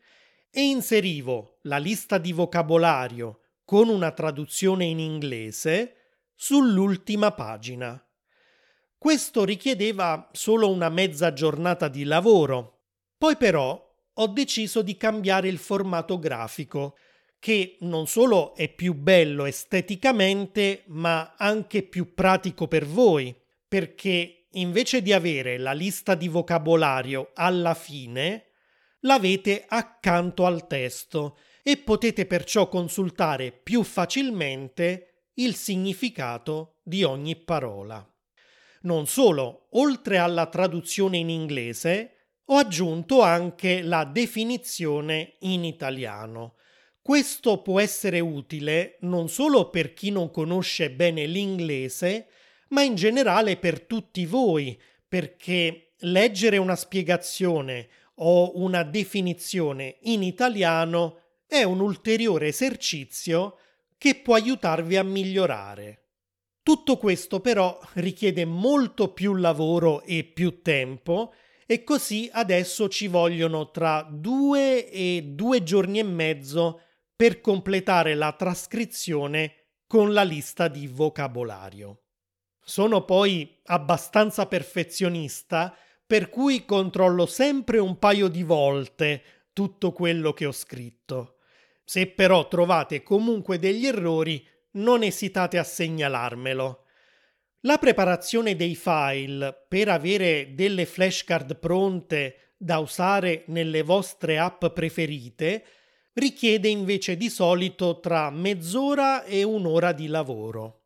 e 0.51 0.63
inserivo 0.63 1.59
la 1.63 1.79
lista 1.79 2.19
di 2.19 2.33
vocabolario 2.33 3.41
con 3.65 3.89
una 3.89 4.13
traduzione 4.13 4.85
in 4.85 4.99
inglese 4.99 5.97
sull'ultima 6.35 7.33
pagina. 7.33 7.99
Questo 8.99 9.45
richiedeva 9.45 10.31
solo 10.33 10.71
una 10.71 10.89
mezza 10.89 11.33
giornata 11.33 11.89
di 11.89 12.05
lavoro. 12.05 12.85
Poi 13.17 13.37
però 13.37 13.93
ho 14.15 14.27
deciso 14.29 14.83
di 14.83 14.97
cambiare 14.97 15.49
il 15.49 15.59
formato 15.59 16.19
grafico, 16.19 16.97
che 17.39 17.77
non 17.81 18.07
solo 18.07 18.55
è 18.55 18.73
più 18.73 18.95
bello 18.95 19.45
esteticamente, 19.45 20.85
ma 20.87 21.35
anche 21.37 21.83
più 21.83 22.15
pratico 22.15 22.69
per 22.69 22.87
voi, 22.87 23.37
perché 23.69 24.44
invece 24.55 25.03
di 25.03 25.13
avere 25.13 25.59
la 25.59 25.73
lista 25.73 26.15
di 26.15 26.29
vocabolario 26.29 27.31
alla 27.35 27.75
fine, 27.75 28.47
l'avete 29.01 29.65
accanto 29.69 30.47
al 30.47 30.67
testo 30.67 31.39
e 31.63 31.77
potete 31.79 32.27
perciò 32.27 32.69
consultare 32.69 33.53
più 33.53 33.83
facilmente 33.83 35.29
il 35.35 35.55
significato 35.55 36.81
di 36.83 37.03
ogni 37.05 37.37
parola. 37.37 38.07
Non 38.83 39.07
solo, 39.07 39.69
oltre 39.73 40.19
alla 40.19 40.47
traduzione 40.47 41.17
in 41.17 41.31
inglese, 41.31 42.11
ho 42.47 42.59
aggiunto 42.59 43.23
anche 43.23 43.81
la 43.81 44.05
definizione 44.05 45.37
in 45.41 45.65
italiano. 45.65 46.57
Questo 47.01 47.63
può 47.63 47.81
essere 47.81 48.21
utile 48.21 48.99
non 49.01 49.29
solo 49.29 49.71
per 49.71 49.95
chi 49.95 50.11
non 50.11 50.31
conosce 50.31 50.91
bene 50.91 51.25
l'inglese, 51.25 52.29
ma 52.69 52.83
in 52.83 52.95
generale 52.95 53.57
per 53.57 53.83
tutti 53.83 54.27
voi, 54.27 54.81
perché 55.07 55.93
leggere 55.99 56.57
una 56.57 56.77
spiegazione 56.77 57.89
o 58.17 58.59
una 58.61 58.83
definizione 58.83 59.99
in 60.03 60.23
italiano 60.23 61.21
è 61.47 61.63
un 61.63 61.81
ulteriore 61.81 62.49
esercizio 62.49 63.59
che 63.97 64.17
può 64.17 64.35
aiutarvi 64.35 64.97
a 64.97 65.03
migliorare. 65.03 66.01
Tutto 66.63 66.97
questo 66.97 67.41
però 67.41 67.79
richiede 67.95 68.45
molto 68.45 69.13
più 69.13 69.35
lavoro 69.35 70.03
e 70.03 70.25
più 70.25 70.63
tempo 70.63 71.35
e 71.67 71.85
così 71.85 72.29
adesso 72.33 72.89
ci 72.89 73.07
vogliono 73.07 73.71
tra 73.71 74.07
due 74.11 74.91
e 74.91 75.23
due 75.27 75.63
giorni 75.63 75.99
e 75.99 76.05
mezzo 76.05 76.81
per 77.15 77.41
completare 77.41 78.15
la 78.15 78.33
trascrizione 78.33 79.69
con 79.87 80.13
la 80.13 80.23
lista 80.23 80.69
di 80.69 80.87
vocabolario. 80.87 82.04
Sono 82.65 83.05
poi 83.05 83.61
abbastanza 83.65 84.47
perfezionista, 84.47 85.77
per 86.07 86.31
cui 86.31 86.65
controllo 86.65 87.27
sempre 87.27 87.79
un 87.79 87.99
paio 87.99 88.29
di 88.29 88.43
volte 88.43 89.23
tutto 89.53 89.93
quello 89.93 90.33
che 90.33 90.47
ho 90.47 90.53
scritto. 90.53 91.37
Se 91.85 92.07
però 92.07 92.49
trovate 92.49 93.03
comunque 93.03 93.59
degli 93.59 93.87
errori, 93.87 94.47
non 94.73 95.03
esitate 95.03 95.59
a 95.59 95.65
segnalarmelo. 95.65 96.85
La 97.61 97.79
preparazione 97.79 98.57
dei 98.57 98.75
file 98.75 99.65
per 99.69 99.89
avere 99.89 100.55
delle 100.55 100.87
flashcard 100.87 101.57
pronte 101.57 102.55
da 102.57 102.79
usare 102.79 103.45
nelle 103.49 103.83
vostre 103.83 104.39
app 104.39 104.67
preferite 104.67 105.65
richiede 106.15 106.69
invece 106.69 107.17
di 107.17 107.29
solito 107.29 108.01
tra 108.01 108.31
mezz'ora 108.31 109.25
e 109.25 109.43
un'ora 109.43 109.93
di 109.93 110.07
lavoro. 110.07 110.84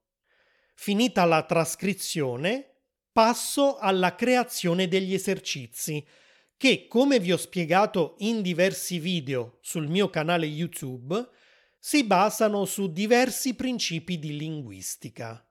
Finita 0.80 1.24
la 1.24 1.42
trascrizione, 1.42 2.76
passo 3.10 3.78
alla 3.78 4.14
creazione 4.14 4.86
degli 4.86 5.12
esercizi, 5.12 6.06
che 6.56 6.86
come 6.86 7.18
vi 7.18 7.32
ho 7.32 7.36
spiegato 7.36 8.14
in 8.18 8.42
diversi 8.42 9.00
video 9.00 9.58
sul 9.60 9.88
mio 9.88 10.08
canale 10.08 10.46
YouTube, 10.46 11.28
si 11.80 12.04
basano 12.04 12.64
su 12.64 12.92
diversi 12.92 13.56
principi 13.56 14.20
di 14.20 14.36
linguistica. 14.36 15.44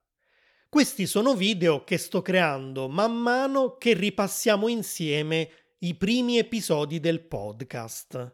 Questi 0.70 1.06
sono 1.06 1.36
video 1.36 1.84
che 1.84 1.98
sto 1.98 2.22
creando 2.22 2.88
man 2.88 3.14
mano 3.14 3.76
che 3.76 3.92
ripassiamo 3.96 4.70
insieme 4.70 5.50
i 5.80 5.96
primi 5.96 6.38
episodi 6.38 7.02
del 7.02 7.20
podcast. 7.20 8.34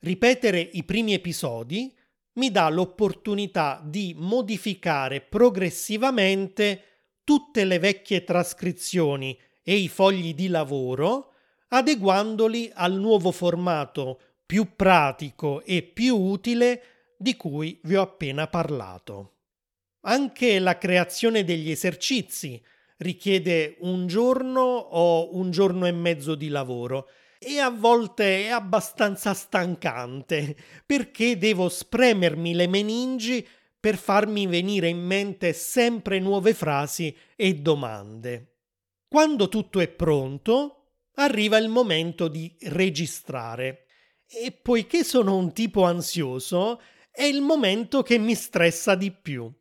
Ripetere 0.00 0.58
i 0.58 0.84
primi 0.84 1.12
episodi 1.12 1.94
mi 2.34 2.50
dà 2.50 2.68
l'opportunità 2.68 3.80
di 3.84 4.14
modificare 4.16 5.20
progressivamente 5.20 6.82
tutte 7.24 7.64
le 7.64 7.78
vecchie 7.78 8.24
trascrizioni 8.24 9.38
e 9.62 9.76
i 9.76 9.88
fogli 9.88 10.34
di 10.34 10.48
lavoro, 10.48 11.32
adeguandoli 11.68 12.70
al 12.74 12.94
nuovo 12.94 13.30
formato 13.30 14.20
più 14.44 14.74
pratico 14.76 15.62
e 15.62 15.82
più 15.82 16.16
utile 16.16 16.82
di 17.16 17.36
cui 17.36 17.80
vi 17.84 17.96
ho 17.96 18.02
appena 18.02 18.46
parlato. 18.46 19.32
Anche 20.02 20.58
la 20.58 20.76
creazione 20.76 21.44
degli 21.44 21.70
esercizi 21.70 22.62
richiede 22.98 23.76
un 23.80 24.06
giorno 24.06 24.60
o 24.60 25.34
un 25.36 25.50
giorno 25.50 25.86
e 25.86 25.92
mezzo 25.92 26.34
di 26.34 26.48
lavoro 26.48 27.08
e 27.38 27.58
a 27.58 27.70
volte 27.70 28.46
è 28.46 28.48
abbastanza 28.48 29.34
stancante 29.34 30.56
perché 30.84 31.36
devo 31.36 31.68
spremermi 31.68 32.54
le 32.54 32.66
meningi 32.66 33.46
per 33.78 33.96
farmi 33.96 34.46
venire 34.46 34.88
in 34.88 35.04
mente 35.04 35.52
sempre 35.52 36.18
nuove 36.18 36.54
frasi 36.54 37.14
e 37.36 37.54
domande. 37.56 38.54
Quando 39.06 39.48
tutto 39.48 39.80
è 39.80 39.88
pronto, 39.88 40.84
arriva 41.16 41.58
il 41.58 41.68
momento 41.68 42.28
di 42.28 42.56
registrare 42.62 43.86
e 44.26 44.52
poiché 44.52 45.04
sono 45.04 45.36
un 45.36 45.52
tipo 45.52 45.84
ansioso, 45.84 46.80
è 47.10 47.24
il 47.24 47.42
momento 47.42 48.02
che 48.02 48.18
mi 48.18 48.34
stressa 48.34 48.94
di 48.94 49.12
più. 49.12 49.52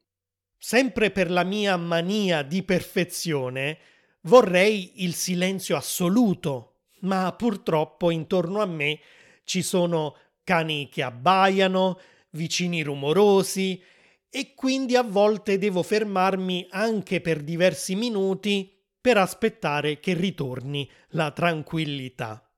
sempre 0.57 1.11
per 1.11 1.29
la 1.29 1.43
mia 1.43 1.75
mania 1.75 2.41
di 2.41 2.63
perfezione, 2.63 3.77
vorrei 4.21 5.03
il 5.03 5.13
silenzio 5.13 5.75
assoluto, 5.75 6.72
ma 7.03 7.31
purtroppo 7.33 8.11
intorno 8.11 8.61
a 8.61 8.65
me 8.65 8.99
ci 9.43 9.61
sono 9.61 10.15
cani 10.43 10.89
che 10.89 11.03
abbaiano, 11.03 11.99
vicini 12.31 12.81
rumorosi 12.81 13.81
e 14.29 14.53
quindi 14.55 14.95
a 14.95 15.03
volte 15.03 15.57
devo 15.57 15.83
fermarmi 15.83 16.67
anche 16.71 17.21
per 17.21 17.43
diversi 17.43 17.95
minuti 17.95 18.73
per 18.99 19.17
aspettare 19.17 19.99
che 19.99 20.13
ritorni 20.13 20.89
la 21.09 21.31
tranquillità. 21.31 22.49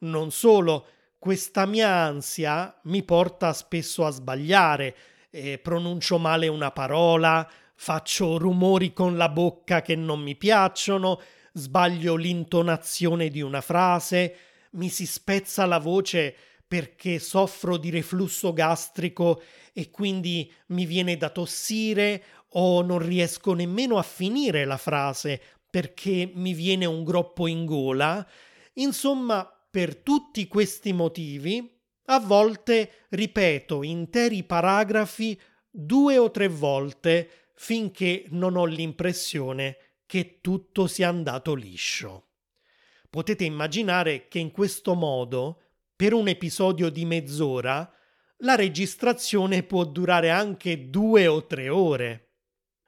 Non 0.00 0.30
solo, 0.30 0.86
questa 1.18 1.66
mia 1.66 1.88
ansia 1.88 2.78
mi 2.84 3.02
porta 3.02 3.52
spesso 3.52 4.04
a 4.04 4.10
sbagliare, 4.10 4.94
eh, 5.30 5.58
pronuncio 5.58 6.18
male 6.18 6.48
una 6.48 6.70
parola, 6.70 7.48
faccio 7.74 8.38
rumori 8.38 8.92
con 8.92 9.16
la 9.16 9.28
bocca 9.28 9.82
che 9.82 9.96
non 9.96 10.20
mi 10.20 10.36
piacciono, 10.36 11.20
sbaglio 11.56 12.16
l'intonazione 12.16 13.30
di 13.30 13.40
una 13.40 13.62
frase, 13.62 14.36
mi 14.72 14.90
si 14.90 15.06
spezza 15.06 15.64
la 15.64 15.78
voce 15.78 16.34
perché 16.68 17.18
soffro 17.18 17.78
di 17.78 17.90
reflusso 17.90 18.52
gastrico 18.52 19.42
e 19.72 19.90
quindi 19.90 20.52
mi 20.68 20.84
viene 20.84 21.16
da 21.16 21.30
tossire 21.30 22.22
o 22.50 22.82
non 22.82 22.98
riesco 22.98 23.54
nemmeno 23.54 23.96
a 23.96 24.02
finire 24.02 24.64
la 24.64 24.76
frase 24.76 25.40
perché 25.70 26.30
mi 26.34 26.52
viene 26.52 26.84
un 26.84 27.04
groppo 27.04 27.46
in 27.46 27.64
gola. 27.64 28.26
Insomma, 28.74 29.50
per 29.70 29.96
tutti 29.96 30.46
questi 30.48 30.92
motivi, 30.92 31.74
a 32.06 32.20
volte 32.20 33.06
ripeto 33.10 33.82
interi 33.82 34.44
paragrafi 34.44 35.40
due 35.70 36.18
o 36.18 36.30
tre 36.30 36.48
volte 36.48 37.50
finché 37.54 38.26
non 38.28 38.56
ho 38.56 38.66
l'impressione 38.66 39.78
che 40.06 40.38
tutto 40.40 40.86
sia 40.86 41.08
andato 41.08 41.54
liscio. 41.54 42.28
Potete 43.10 43.44
immaginare 43.44 44.28
che 44.28 44.38
in 44.38 44.50
questo 44.50 44.94
modo 44.94 45.60
per 45.96 46.12
un 46.12 46.28
episodio 46.28 46.90
di 46.90 47.06
mezz'ora, 47.06 47.90
la 48.40 48.54
registrazione 48.54 49.62
può 49.62 49.84
durare 49.84 50.30
anche 50.30 50.90
due 50.90 51.26
o 51.26 51.46
tre 51.46 51.70
ore. 51.70 52.32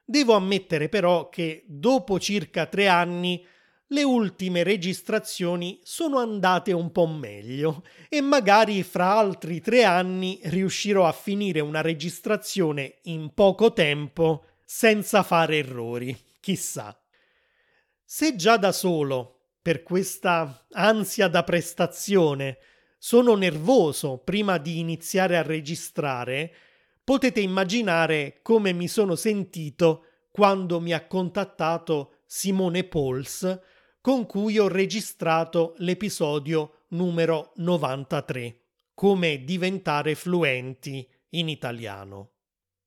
Devo 0.04 0.34
ammettere 0.34 0.90
però 0.90 1.30
che 1.30 1.64
dopo 1.66 2.20
circa 2.20 2.66
tre 2.66 2.86
anni 2.86 3.44
le 3.90 4.02
ultime 4.02 4.62
registrazioni 4.62 5.80
sono 5.82 6.18
andate 6.18 6.72
un 6.72 6.92
po' 6.92 7.06
meglio 7.06 7.82
e 8.10 8.20
magari 8.20 8.82
fra 8.82 9.16
altri 9.16 9.62
tre 9.62 9.84
anni 9.84 10.38
riuscirò 10.44 11.06
a 11.06 11.12
finire 11.12 11.60
una 11.60 11.80
registrazione 11.80 12.98
in 13.04 13.32
poco 13.32 13.72
tempo 13.72 14.44
senza 14.66 15.22
fare 15.22 15.56
errori, 15.56 16.14
chissà. 16.40 16.97
Se 18.10 18.36
già 18.36 18.56
da 18.56 18.72
solo, 18.72 19.50
per 19.60 19.82
questa 19.82 20.64
ansia 20.70 21.28
da 21.28 21.44
prestazione, 21.44 22.56
sono 22.96 23.34
nervoso 23.34 24.16
prima 24.16 24.56
di 24.56 24.78
iniziare 24.78 25.36
a 25.36 25.42
registrare, 25.42 26.54
potete 27.04 27.40
immaginare 27.40 28.38
come 28.40 28.72
mi 28.72 28.88
sono 28.88 29.14
sentito 29.14 30.04
quando 30.30 30.80
mi 30.80 30.94
ha 30.94 31.06
contattato 31.06 32.20
Simone 32.24 32.84
Pols, 32.84 33.60
con 34.00 34.24
cui 34.24 34.58
ho 34.58 34.68
registrato 34.68 35.74
l'episodio 35.76 36.84
numero 36.88 37.52
93, 37.56 38.60
come 38.94 39.44
diventare 39.44 40.14
fluenti 40.14 41.06
in 41.32 41.50
italiano. 41.50 42.30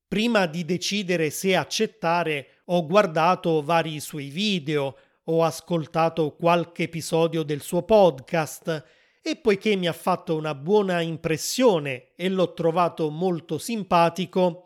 Prima 0.07 0.47
di 0.47 0.65
decidere 0.65 1.29
se 1.29 1.55
accettare, 1.55 2.63
ho 2.65 2.87
guardato 2.87 3.61
vari 3.61 3.99
suoi 3.99 4.29
video, 4.29 4.97
ho 5.33 5.43
ascoltato 5.45 6.35
qualche 6.35 6.83
episodio 6.83 7.43
del 7.43 7.61
suo 7.61 7.83
podcast 7.83 8.83
e 9.21 9.37
poiché 9.37 9.77
mi 9.77 9.87
ha 9.87 9.93
fatto 9.93 10.35
una 10.35 10.53
buona 10.53 10.99
impressione 10.99 12.11
e 12.15 12.27
l'ho 12.27 12.53
trovato 12.53 13.09
molto 13.09 13.57
simpatico, 13.57 14.65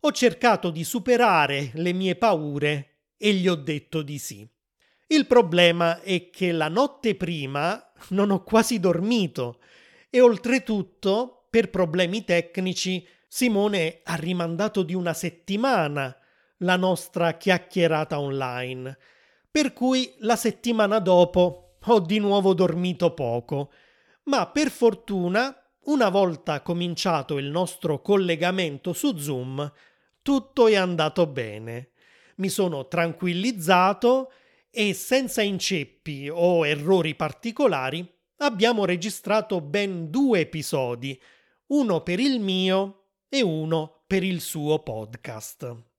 ho 0.00 0.12
cercato 0.12 0.70
di 0.70 0.84
superare 0.84 1.70
le 1.74 1.92
mie 1.92 2.14
paure 2.14 2.90
e 3.16 3.32
gli 3.32 3.48
ho 3.48 3.56
detto 3.56 4.02
di 4.02 4.18
sì. 4.18 4.48
Il 5.08 5.26
problema 5.26 6.00
è 6.00 6.30
che 6.30 6.52
la 6.52 6.68
notte 6.68 7.16
prima 7.16 7.92
non 8.10 8.30
ho 8.30 8.44
quasi 8.44 8.78
dormito 8.78 9.58
e 10.10 10.20
oltretutto, 10.20 11.46
per 11.50 11.70
problemi 11.70 12.24
tecnici, 12.24 13.04
Simone 13.26 14.00
ha 14.04 14.14
rimandato 14.14 14.84
di 14.84 14.94
una 14.94 15.12
settimana 15.12 16.16
la 16.58 16.76
nostra 16.76 17.36
chiacchierata 17.36 18.20
online, 18.20 18.96
per 19.54 19.72
cui 19.72 20.12
la 20.18 20.34
settimana 20.34 20.98
dopo 20.98 21.76
ho 21.80 22.00
di 22.00 22.18
nuovo 22.18 22.54
dormito 22.54 23.14
poco 23.14 23.70
ma 24.24 24.48
per 24.48 24.70
fortuna, 24.70 25.54
una 25.84 26.08
volta 26.08 26.62
cominciato 26.62 27.38
il 27.38 27.46
nostro 27.46 28.00
collegamento 28.00 28.92
su 28.92 29.16
Zoom, 29.16 29.70
tutto 30.22 30.66
è 30.66 30.74
andato 30.74 31.28
bene. 31.28 31.90
Mi 32.36 32.48
sono 32.48 32.88
tranquillizzato 32.88 34.32
e 34.70 34.94
senza 34.94 35.42
inceppi 35.42 36.28
o 36.32 36.66
errori 36.66 37.14
particolari 37.14 38.10
abbiamo 38.38 38.84
registrato 38.84 39.60
ben 39.60 40.10
due 40.10 40.40
episodi, 40.40 41.20
uno 41.66 42.02
per 42.02 42.18
il 42.18 42.40
mio 42.40 43.10
e 43.28 43.42
uno 43.42 44.02
per 44.06 44.24
il 44.24 44.40
suo 44.40 44.82
podcast. 44.82 45.93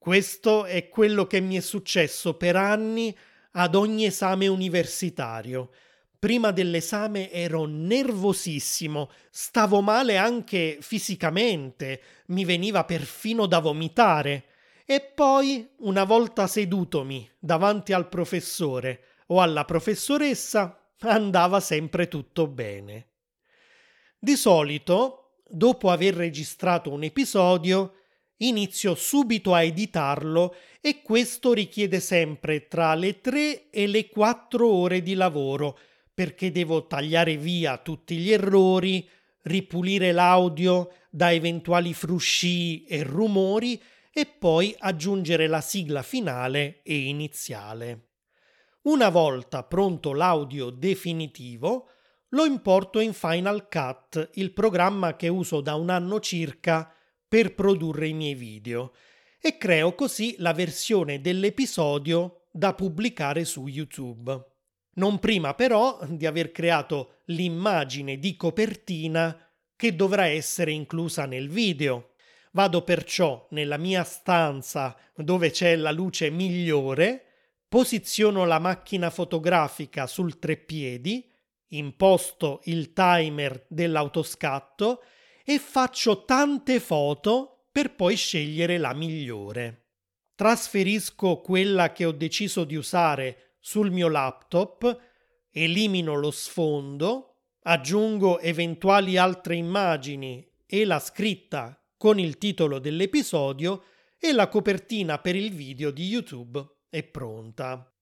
Questo 0.00 0.64
è 0.64 0.88
quello 0.88 1.28
che 1.28 1.40
mi 1.40 1.54
è 1.54 1.60
successo 1.60 2.34
per 2.34 2.56
anni 2.56 3.16
ad 3.52 3.76
ogni 3.76 4.06
esame 4.06 4.48
universitario 4.48 5.70
prima 6.20 6.50
dell'esame 6.50 7.32
ero 7.32 7.64
nervosissimo, 7.64 9.10
stavo 9.30 9.80
male 9.80 10.18
anche 10.18 10.76
fisicamente, 10.82 12.02
mi 12.26 12.44
veniva 12.44 12.84
perfino 12.84 13.46
da 13.46 13.58
vomitare. 13.58 14.44
E 14.84 15.00
poi, 15.00 15.66
una 15.78 16.04
volta 16.04 16.46
sedutomi 16.46 17.28
davanti 17.38 17.94
al 17.94 18.08
professore 18.08 19.04
o 19.28 19.40
alla 19.40 19.64
professoressa, 19.64 20.92
andava 21.00 21.58
sempre 21.58 22.06
tutto 22.06 22.46
bene. 22.46 23.06
Di 24.18 24.36
solito, 24.36 25.36
dopo 25.48 25.90
aver 25.90 26.14
registrato 26.14 26.92
un 26.92 27.02
episodio, 27.02 27.94
inizio 28.40 28.94
subito 28.94 29.54
a 29.54 29.62
editarlo 29.62 30.54
e 30.80 31.02
questo 31.02 31.52
richiede 31.52 32.00
sempre 32.00 32.68
tra 32.68 32.94
le 32.94 33.20
3 33.20 33.70
e 33.70 33.86
le 33.86 34.08
4 34.08 34.66
ore 34.66 35.02
di 35.02 35.14
lavoro 35.14 35.78
perché 36.20 36.52
devo 36.52 36.86
tagliare 36.86 37.38
via 37.38 37.78
tutti 37.78 38.16
gli 38.16 38.30
errori, 38.30 39.08
ripulire 39.44 40.12
l'audio 40.12 40.92
da 41.08 41.32
eventuali 41.32 41.94
frusci 41.94 42.84
e 42.84 43.02
rumori 43.02 43.80
e 44.12 44.26
poi 44.26 44.74
aggiungere 44.78 45.46
la 45.46 45.62
sigla 45.62 46.02
finale 46.02 46.80
e 46.82 47.06
iniziale. 47.06 48.08
Una 48.82 49.08
volta 49.08 49.62
pronto 49.62 50.12
l'audio 50.12 50.68
definitivo, 50.68 51.88
lo 52.30 52.44
importo 52.44 53.00
in 53.00 53.14
Final 53.14 53.68
Cut, 53.68 54.30
il 54.34 54.52
programma 54.52 55.16
che 55.16 55.28
uso 55.28 55.62
da 55.62 55.74
un 55.74 55.88
anno 55.88 56.20
circa 56.20 56.92
per 57.30 57.54
produrre 57.54 58.08
i 58.08 58.12
miei 58.12 58.34
video, 58.34 58.92
e 59.40 59.56
creo 59.56 59.94
così 59.94 60.34
la 60.38 60.52
versione 60.52 61.22
dell'episodio 61.22 62.48
da 62.50 62.74
pubblicare 62.74 63.46
su 63.46 63.66
YouTube 63.68 64.48
non 65.00 65.18
prima 65.18 65.54
però 65.54 65.98
di 66.08 66.26
aver 66.26 66.52
creato 66.52 67.20
l'immagine 67.26 68.18
di 68.18 68.36
copertina 68.36 69.36
che 69.76 69.94
dovrà 69.94 70.26
essere 70.26 70.72
inclusa 70.72 71.26
nel 71.26 71.48
video. 71.48 72.10
Vado 72.52 72.82
perciò 72.82 73.46
nella 73.50 73.76
mia 73.76 74.02
stanza 74.02 74.96
dove 75.14 75.50
c'è 75.50 75.76
la 75.76 75.92
luce 75.92 76.30
migliore, 76.30 77.24
posiziono 77.68 78.44
la 78.44 78.58
macchina 78.58 79.10
fotografica 79.10 80.06
sul 80.06 80.38
treppiedi, 80.38 81.30
imposto 81.68 82.60
il 82.64 82.92
timer 82.92 83.64
dell'autoscatto 83.68 85.02
e 85.44 85.58
faccio 85.58 86.24
tante 86.24 86.80
foto 86.80 87.66
per 87.72 87.94
poi 87.94 88.16
scegliere 88.16 88.78
la 88.78 88.92
migliore. 88.94 89.86
Trasferisco 90.34 91.40
quella 91.40 91.92
che 91.92 92.04
ho 92.04 92.12
deciso 92.12 92.64
di 92.64 92.74
usare 92.74 93.56
sul 93.60 93.90
mio 93.90 94.08
laptop, 94.08 94.98
elimino 95.50 96.14
lo 96.14 96.30
sfondo, 96.30 97.30
aggiungo 97.62 98.38
eventuali 98.40 99.16
altre 99.16 99.56
immagini 99.56 100.46
e 100.66 100.84
la 100.84 100.98
scritta 100.98 101.78
con 101.96 102.18
il 102.18 102.38
titolo 102.38 102.78
dell'episodio 102.78 103.82
e 104.18 104.32
la 104.32 104.48
copertina 104.48 105.18
per 105.18 105.36
il 105.36 105.52
video 105.52 105.90
di 105.90 106.06
YouTube 106.06 106.64
è 106.88 107.02
pronta. 107.02 107.92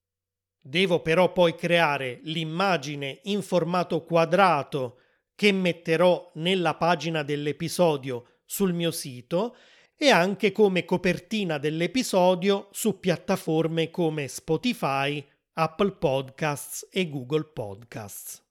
Devo 0.61 1.01
però 1.01 1.31
poi 1.31 1.55
creare 1.55 2.19
l'immagine 2.23 3.19
in 3.23 3.41
formato 3.41 4.03
quadrato 4.03 4.99
che 5.39 5.53
metterò 5.53 6.31
nella 6.33 6.75
pagina 6.75 7.23
dell'episodio 7.23 8.39
sul 8.43 8.73
mio 8.73 8.91
sito 8.91 9.55
e 9.95 10.09
anche 10.09 10.51
come 10.51 10.83
copertina 10.83 11.57
dell'episodio 11.57 12.67
su 12.73 12.99
piattaforme 12.99 13.89
come 13.89 14.27
Spotify, 14.27 15.25
Apple 15.53 15.93
Podcasts 15.93 16.89
e 16.91 17.07
Google 17.07 17.45
Podcasts. 17.53 18.43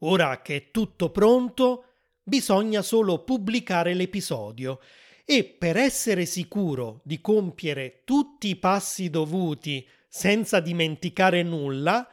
Ora 0.00 0.42
che 0.42 0.56
è 0.56 0.70
tutto 0.72 1.12
pronto, 1.12 1.84
bisogna 2.20 2.82
solo 2.82 3.22
pubblicare 3.22 3.94
l'episodio 3.94 4.80
e 5.24 5.44
per 5.44 5.76
essere 5.76 6.26
sicuro 6.26 7.00
di 7.04 7.20
compiere 7.20 8.02
tutti 8.04 8.48
i 8.48 8.56
passi 8.56 9.08
dovuti 9.08 9.86
senza 10.08 10.58
dimenticare 10.58 11.44
nulla, 11.44 12.08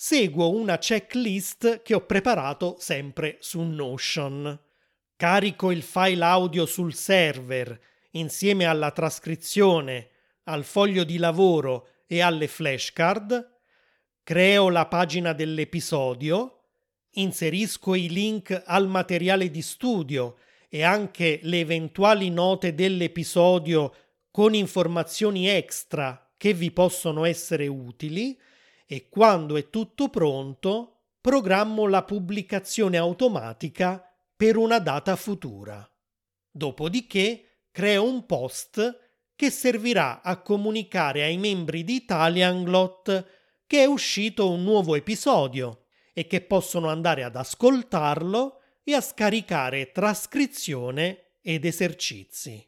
seguo 0.00 0.52
una 0.52 0.78
checklist 0.78 1.82
che 1.82 1.92
ho 1.92 2.06
preparato 2.06 2.76
sempre 2.78 3.38
su 3.40 3.62
Notion. 3.62 4.56
Carico 5.16 5.72
il 5.72 5.82
file 5.82 6.22
audio 6.22 6.66
sul 6.66 6.94
server 6.94 7.76
insieme 8.12 8.64
alla 8.64 8.92
trascrizione, 8.92 10.10
al 10.44 10.62
foglio 10.62 11.02
di 11.02 11.16
lavoro 11.16 11.88
e 12.06 12.20
alle 12.20 12.46
flashcard, 12.46 13.58
creo 14.22 14.68
la 14.68 14.86
pagina 14.86 15.32
dell'episodio, 15.32 16.66
inserisco 17.14 17.96
i 17.96 18.08
link 18.08 18.62
al 18.66 18.86
materiale 18.86 19.50
di 19.50 19.62
studio 19.62 20.36
e 20.68 20.84
anche 20.84 21.40
le 21.42 21.58
eventuali 21.58 22.30
note 22.30 22.72
dell'episodio 22.72 23.92
con 24.30 24.54
informazioni 24.54 25.48
extra 25.48 26.30
che 26.36 26.54
vi 26.54 26.70
possono 26.70 27.24
essere 27.24 27.66
utili 27.66 28.38
e 28.90 29.10
quando 29.10 29.58
è 29.58 29.68
tutto 29.68 30.08
pronto 30.08 31.00
programmo 31.20 31.86
la 31.86 32.04
pubblicazione 32.04 32.96
automatica 32.96 34.02
per 34.34 34.56
una 34.56 34.78
data 34.78 35.14
futura. 35.14 35.86
Dopodiché 36.50 37.66
creo 37.70 38.04
un 38.04 38.24
post 38.24 38.98
che 39.36 39.50
servirà 39.50 40.22
a 40.22 40.40
comunicare 40.40 41.22
ai 41.22 41.36
membri 41.36 41.84
di 41.84 41.96
Italianglot 41.96 43.26
che 43.66 43.82
è 43.82 43.84
uscito 43.84 44.50
un 44.50 44.64
nuovo 44.64 44.94
episodio 44.94 45.84
e 46.14 46.26
che 46.26 46.40
possono 46.40 46.88
andare 46.88 47.24
ad 47.24 47.36
ascoltarlo 47.36 48.60
e 48.82 48.94
a 48.94 49.02
scaricare 49.02 49.92
trascrizione 49.92 51.34
ed 51.42 51.66
esercizi. 51.66 52.66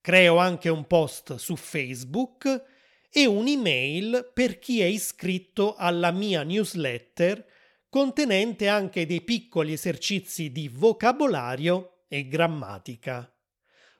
Creo 0.00 0.38
anche 0.38 0.70
un 0.70 0.86
post 0.86 1.34
su 1.34 1.54
Facebook 1.54 2.77
e 3.10 3.26
un'email 3.26 4.30
per 4.34 4.58
chi 4.58 4.80
è 4.80 4.84
iscritto 4.84 5.74
alla 5.74 6.10
mia 6.10 6.42
newsletter 6.42 7.46
contenente 7.88 8.68
anche 8.68 9.06
dei 9.06 9.22
piccoli 9.22 9.72
esercizi 9.72 10.52
di 10.52 10.68
vocabolario 10.68 12.04
e 12.08 12.28
grammatica. 12.28 13.32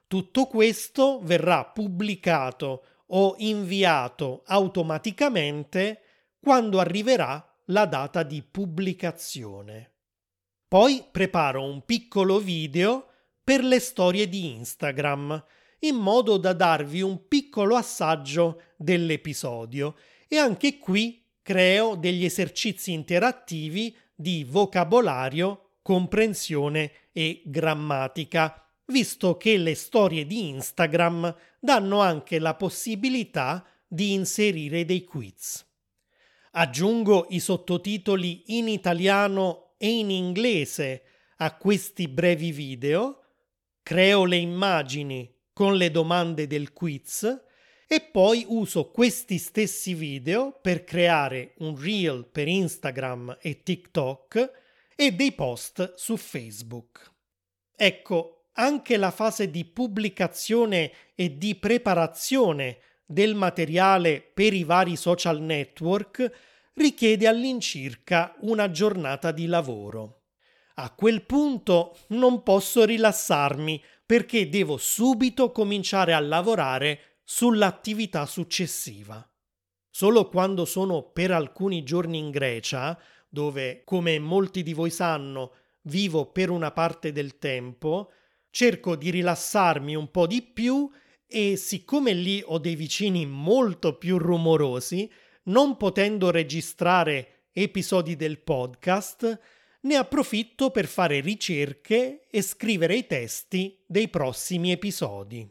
Tutto 0.07 0.47
questo 0.47 1.19
verrà 1.21 1.65
pubblicato 1.65 2.85
o 3.07 3.35
inviato 3.37 4.43
automaticamente 4.45 6.01
quando 6.39 6.79
arriverà 6.79 7.43
la 7.65 7.85
data 7.85 8.23
di 8.23 8.41
pubblicazione. 8.41 9.93
Poi 10.67 11.03
preparo 11.11 11.63
un 11.63 11.83
piccolo 11.83 12.39
video 12.39 13.07
per 13.43 13.63
le 13.63 13.79
storie 13.79 14.29
di 14.29 14.55
Instagram, 14.55 15.43
in 15.79 15.95
modo 15.95 16.37
da 16.37 16.53
darvi 16.53 17.01
un 17.01 17.27
piccolo 17.27 17.75
assaggio 17.75 18.61
dell'episodio 18.75 19.95
e 20.27 20.37
anche 20.37 20.77
qui 20.77 21.23
creo 21.41 21.95
degli 21.95 22.25
esercizi 22.25 22.91
interattivi 22.91 23.95
di 24.13 24.43
vocabolario, 24.43 25.71
comprensione 25.81 26.91
e 27.11 27.41
grammatica, 27.45 28.63
visto 28.87 29.37
che 29.37 29.57
le 29.57 29.75
storie 29.75 30.25
di 30.25 30.49
Instagram 30.49 31.35
danno 31.59 32.01
anche 32.01 32.39
la 32.39 32.55
possibilità 32.55 33.65
di 33.87 34.13
inserire 34.13 34.85
dei 34.85 35.03
quiz. 35.03 35.65
Aggiungo 36.51 37.27
i 37.29 37.39
sottotitoli 37.39 38.57
in 38.57 38.67
italiano 38.67 39.73
e 39.77 39.89
in 39.99 40.11
inglese 40.11 41.03
a 41.37 41.55
questi 41.55 42.07
brevi 42.07 42.51
video, 42.51 43.23
creo 43.81 44.25
le 44.25 44.35
immagini 44.35 45.37
con 45.59 45.75
le 45.75 45.91
domande 45.91 46.47
del 46.47 46.71
quiz 46.71 47.43
e 47.85 47.99
poi 47.99 48.45
uso 48.47 48.91
questi 48.91 49.37
stessi 49.37 49.93
video 49.93 50.57
per 50.61 50.85
creare 50.85 51.53
un 51.57 51.77
reel 51.77 52.25
per 52.31 52.47
Instagram 52.47 53.39
e 53.41 53.61
TikTok 53.61 54.51
e 54.95 55.11
dei 55.11 55.33
post 55.33 55.95
su 55.95 56.15
Facebook. 56.15 57.11
Ecco, 57.75 58.51
anche 58.53 58.95
la 58.95 59.11
fase 59.11 59.51
di 59.51 59.65
pubblicazione 59.65 60.93
e 61.13 61.37
di 61.37 61.55
preparazione 61.55 62.77
del 63.05 63.35
materiale 63.35 64.21
per 64.21 64.53
i 64.53 64.63
vari 64.63 64.95
social 64.95 65.41
network 65.41 66.71
richiede 66.75 67.27
all'incirca 67.27 68.33
una 68.43 68.71
giornata 68.71 69.33
di 69.33 69.45
lavoro. 69.45 70.21
A 70.75 70.91
quel 70.91 71.25
punto 71.25 71.97
non 72.11 72.43
posso 72.43 72.85
rilassarmi 72.85 73.83
perché 74.09 74.49
devo 74.49 74.77
subito 74.77 75.51
cominciare 75.51 76.13
a 76.13 76.19
lavorare 76.19 77.19
sull'attività 77.23 78.25
successiva. 78.25 79.23
Solo 79.87 80.29
quando 80.29 80.65
sono 80.65 81.11
per 81.11 81.29
alcuni 81.29 81.83
giorni 81.83 82.17
in 82.17 82.31
Grecia, 82.31 82.99
dove, 83.29 83.83
come 83.85 84.17
molti 84.17 84.63
di 84.63 84.73
voi 84.73 84.89
sanno, 84.89 85.53
vivo 85.83 86.31
per 86.31 86.49
una 86.49 86.71
parte 86.71 87.11
del 87.11 87.37
tempo, 87.37 88.09
cerco 88.49 88.95
di 88.95 89.11
rilassarmi 89.11 89.93
un 89.93 90.09
po' 90.09 90.25
di 90.25 90.41
più 90.41 90.89
e 91.27 91.55
siccome 91.55 92.13
lì 92.13 92.41
ho 92.43 92.57
dei 92.57 92.75
vicini 92.75 93.27
molto 93.27 93.95
più 93.99 94.17
rumorosi, 94.17 95.07
non 95.43 95.77
potendo 95.77 96.31
registrare 96.31 97.43
episodi 97.51 98.15
del 98.15 98.39
podcast, 98.39 99.39
ne 99.81 99.95
approfitto 99.95 100.71
per 100.71 100.87
fare 100.87 101.19
ricerche 101.21 102.27
e 102.29 102.41
scrivere 102.41 102.95
i 102.95 103.07
testi 103.07 103.83
dei 103.87 104.09
prossimi 104.09 104.71
episodi. 104.71 105.49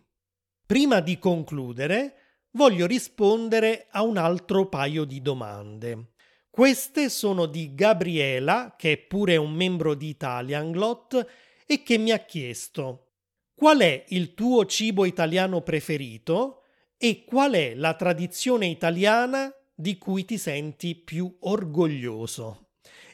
Prima 0.66 1.00
di 1.00 1.18
concludere, 1.18 2.44
voglio 2.52 2.86
rispondere 2.86 3.86
a 3.90 4.02
un 4.02 4.16
altro 4.16 4.68
paio 4.68 5.04
di 5.04 5.22
domande. 5.22 6.12
Queste 6.50 7.08
sono 7.08 7.46
di 7.46 7.74
Gabriela, 7.74 8.74
che 8.76 8.92
è 8.92 8.98
pure 8.98 9.36
un 9.36 9.52
membro 9.52 9.94
di 9.94 10.08
Italianglot, 10.08 11.26
e 11.66 11.82
che 11.82 11.98
mi 11.98 12.10
ha 12.10 12.18
chiesto 12.18 13.08
qual 13.54 13.80
è 13.80 14.04
il 14.08 14.34
tuo 14.34 14.64
cibo 14.66 15.04
italiano 15.04 15.62
preferito 15.62 16.62
e 16.96 17.24
qual 17.24 17.52
è 17.52 17.74
la 17.74 17.94
tradizione 17.94 18.66
italiana 18.66 19.52
di 19.74 19.98
cui 19.98 20.24
ti 20.24 20.38
senti 20.38 20.94
più 20.94 21.36
orgoglioso. 21.40 22.67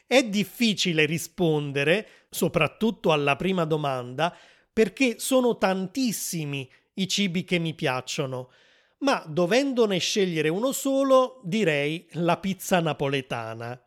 È 0.07 0.23
difficile 0.23 1.05
rispondere, 1.05 2.07
soprattutto 2.29 3.11
alla 3.11 3.35
prima 3.35 3.65
domanda, 3.65 4.35
perché 4.71 5.19
sono 5.19 5.57
tantissimi 5.57 6.69
i 6.95 7.07
cibi 7.07 7.43
che 7.43 7.59
mi 7.59 7.73
piacciono, 7.73 8.51
ma 8.99 9.23
dovendone 9.27 9.97
scegliere 9.97 10.49
uno 10.49 10.71
solo, 10.71 11.41
direi 11.43 12.07
la 12.13 12.37
pizza 12.37 12.79
napoletana. 12.79 13.81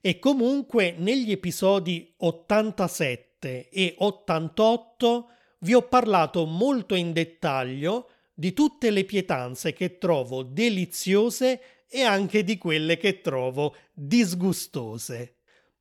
E 0.00 0.18
comunque 0.18 0.94
negli 0.96 1.30
episodi 1.30 2.12
87 2.16 3.68
e 3.68 3.94
88 3.98 5.28
vi 5.60 5.74
ho 5.74 5.82
parlato 5.82 6.46
molto 6.46 6.94
in 6.94 7.12
dettaglio 7.12 8.10
di 8.32 8.52
tutte 8.54 8.90
le 8.90 9.04
pietanze 9.04 9.72
che 9.72 9.98
trovo 9.98 10.42
deliziose 10.42 11.84
e 11.86 12.02
anche 12.02 12.44
di 12.44 12.56
quelle 12.56 12.96
che 12.96 13.20
trovo 13.20 13.76
disgustose. 13.92 15.39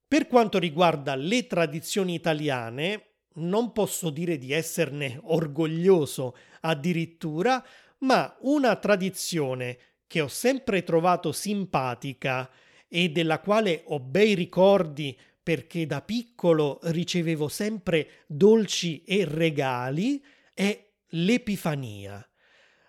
Per 0.10 0.26
quanto 0.26 0.58
riguarda 0.58 1.14
le 1.14 1.46
tradizioni 1.46 2.16
italiane, 2.16 3.10
non 3.36 3.72
posso 3.72 4.10
dire 4.10 4.40
di 4.40 4.52
esserne 4.52 5.20
orgoglioso 5.22 6.36
addirittura, 6.62 7.64
ma 8.00 8.36
una 8.40 8.76
tradizione 8.78 9.78
che 10.08 10.22
ho 10.22 10.28
sempre 10.28 10.82
trovato 10.82 11.32
simpatica 11.32 12.50
e 12.88 13.10
della 13.10 13.40
quale 13.40 13.84
ho 13.86 14.00
bei 14.00 14.34
ricordi 14.34 15.16
perché 15.44 15.86
da 15.86 16.02
piccolo 16.02 16.80
ricevevo 16.86 17.48
sempre 17.48 18.24
dolci 18.26 19.04
e 19.04 19.26
regali 19.26 20.26
è 20.56 20.88
l'Epifania. 21.10 22.28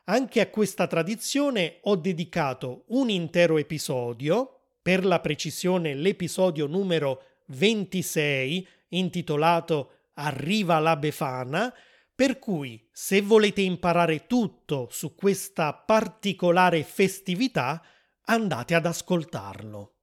Anche 0.04 0.40
a 0.40 0.48
questa 0.48 0.86
tradizione 0.86 1.80
ho 1.82 1.96
dedicato 1.96 2.84
un 2.88 3.10
intero 3.10 3.58
episodio, 3.58 4.59
per 4.90 5.04
la 5.04 5.20
precisione 5.20 5.94
l'episodio 5.94 6.66
numero 6.66 7.22
26, 7.46 8.66
intitolato 8.88 10.08
Arriva 10.14 10.80
la 10.80 10.96
Befana, 10.96 11.72
per 12.12 12.40
cui 12.40 12.88
se 12.90 13.20
volete 13.20 13.60
imparare 13.60 14.26
tutto 14.26 14.88
su 14.90 15.14
questa 15.14 15.72
particolare 15.74 16.82
festività, 16.82 17.80
andate 18.24 18.74
ad 18.74 18.84
ascoltarlo. 18.84 19.94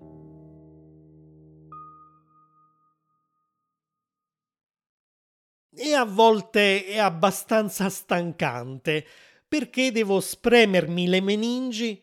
E 5.75 5.95
a 5.95 6.05
volte 6.05 6.85
è 6.85 6.99
abbastanza 6.99 7.89
stancante 7.89 9.07
perché 9.49 9.91
devo 9.91 10.21
spremermi 10.21 11.09
le 11.09 11.23
meningi, 11.23 12.03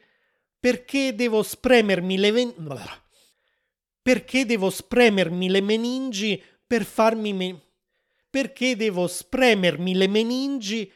perché 0.60 1.14
devo 1.14 1.44
spremermi 1.44 2.18
le 2.18 2.32
ven... 2.32 2.54
perché 4.02 4.46
devo 4.46 4.72
spremermi 4.72 5.50
le 5.50 5.62
meningi 5.62 6.42
per 6.66 6.84
farmi 6.84 7.34
me... 7.34 7.62
perché 8.28 8.76
devo 8.76 9.06
spremermi 9.06 9.94
le 9.94 10.08
meningi 10.08 10.92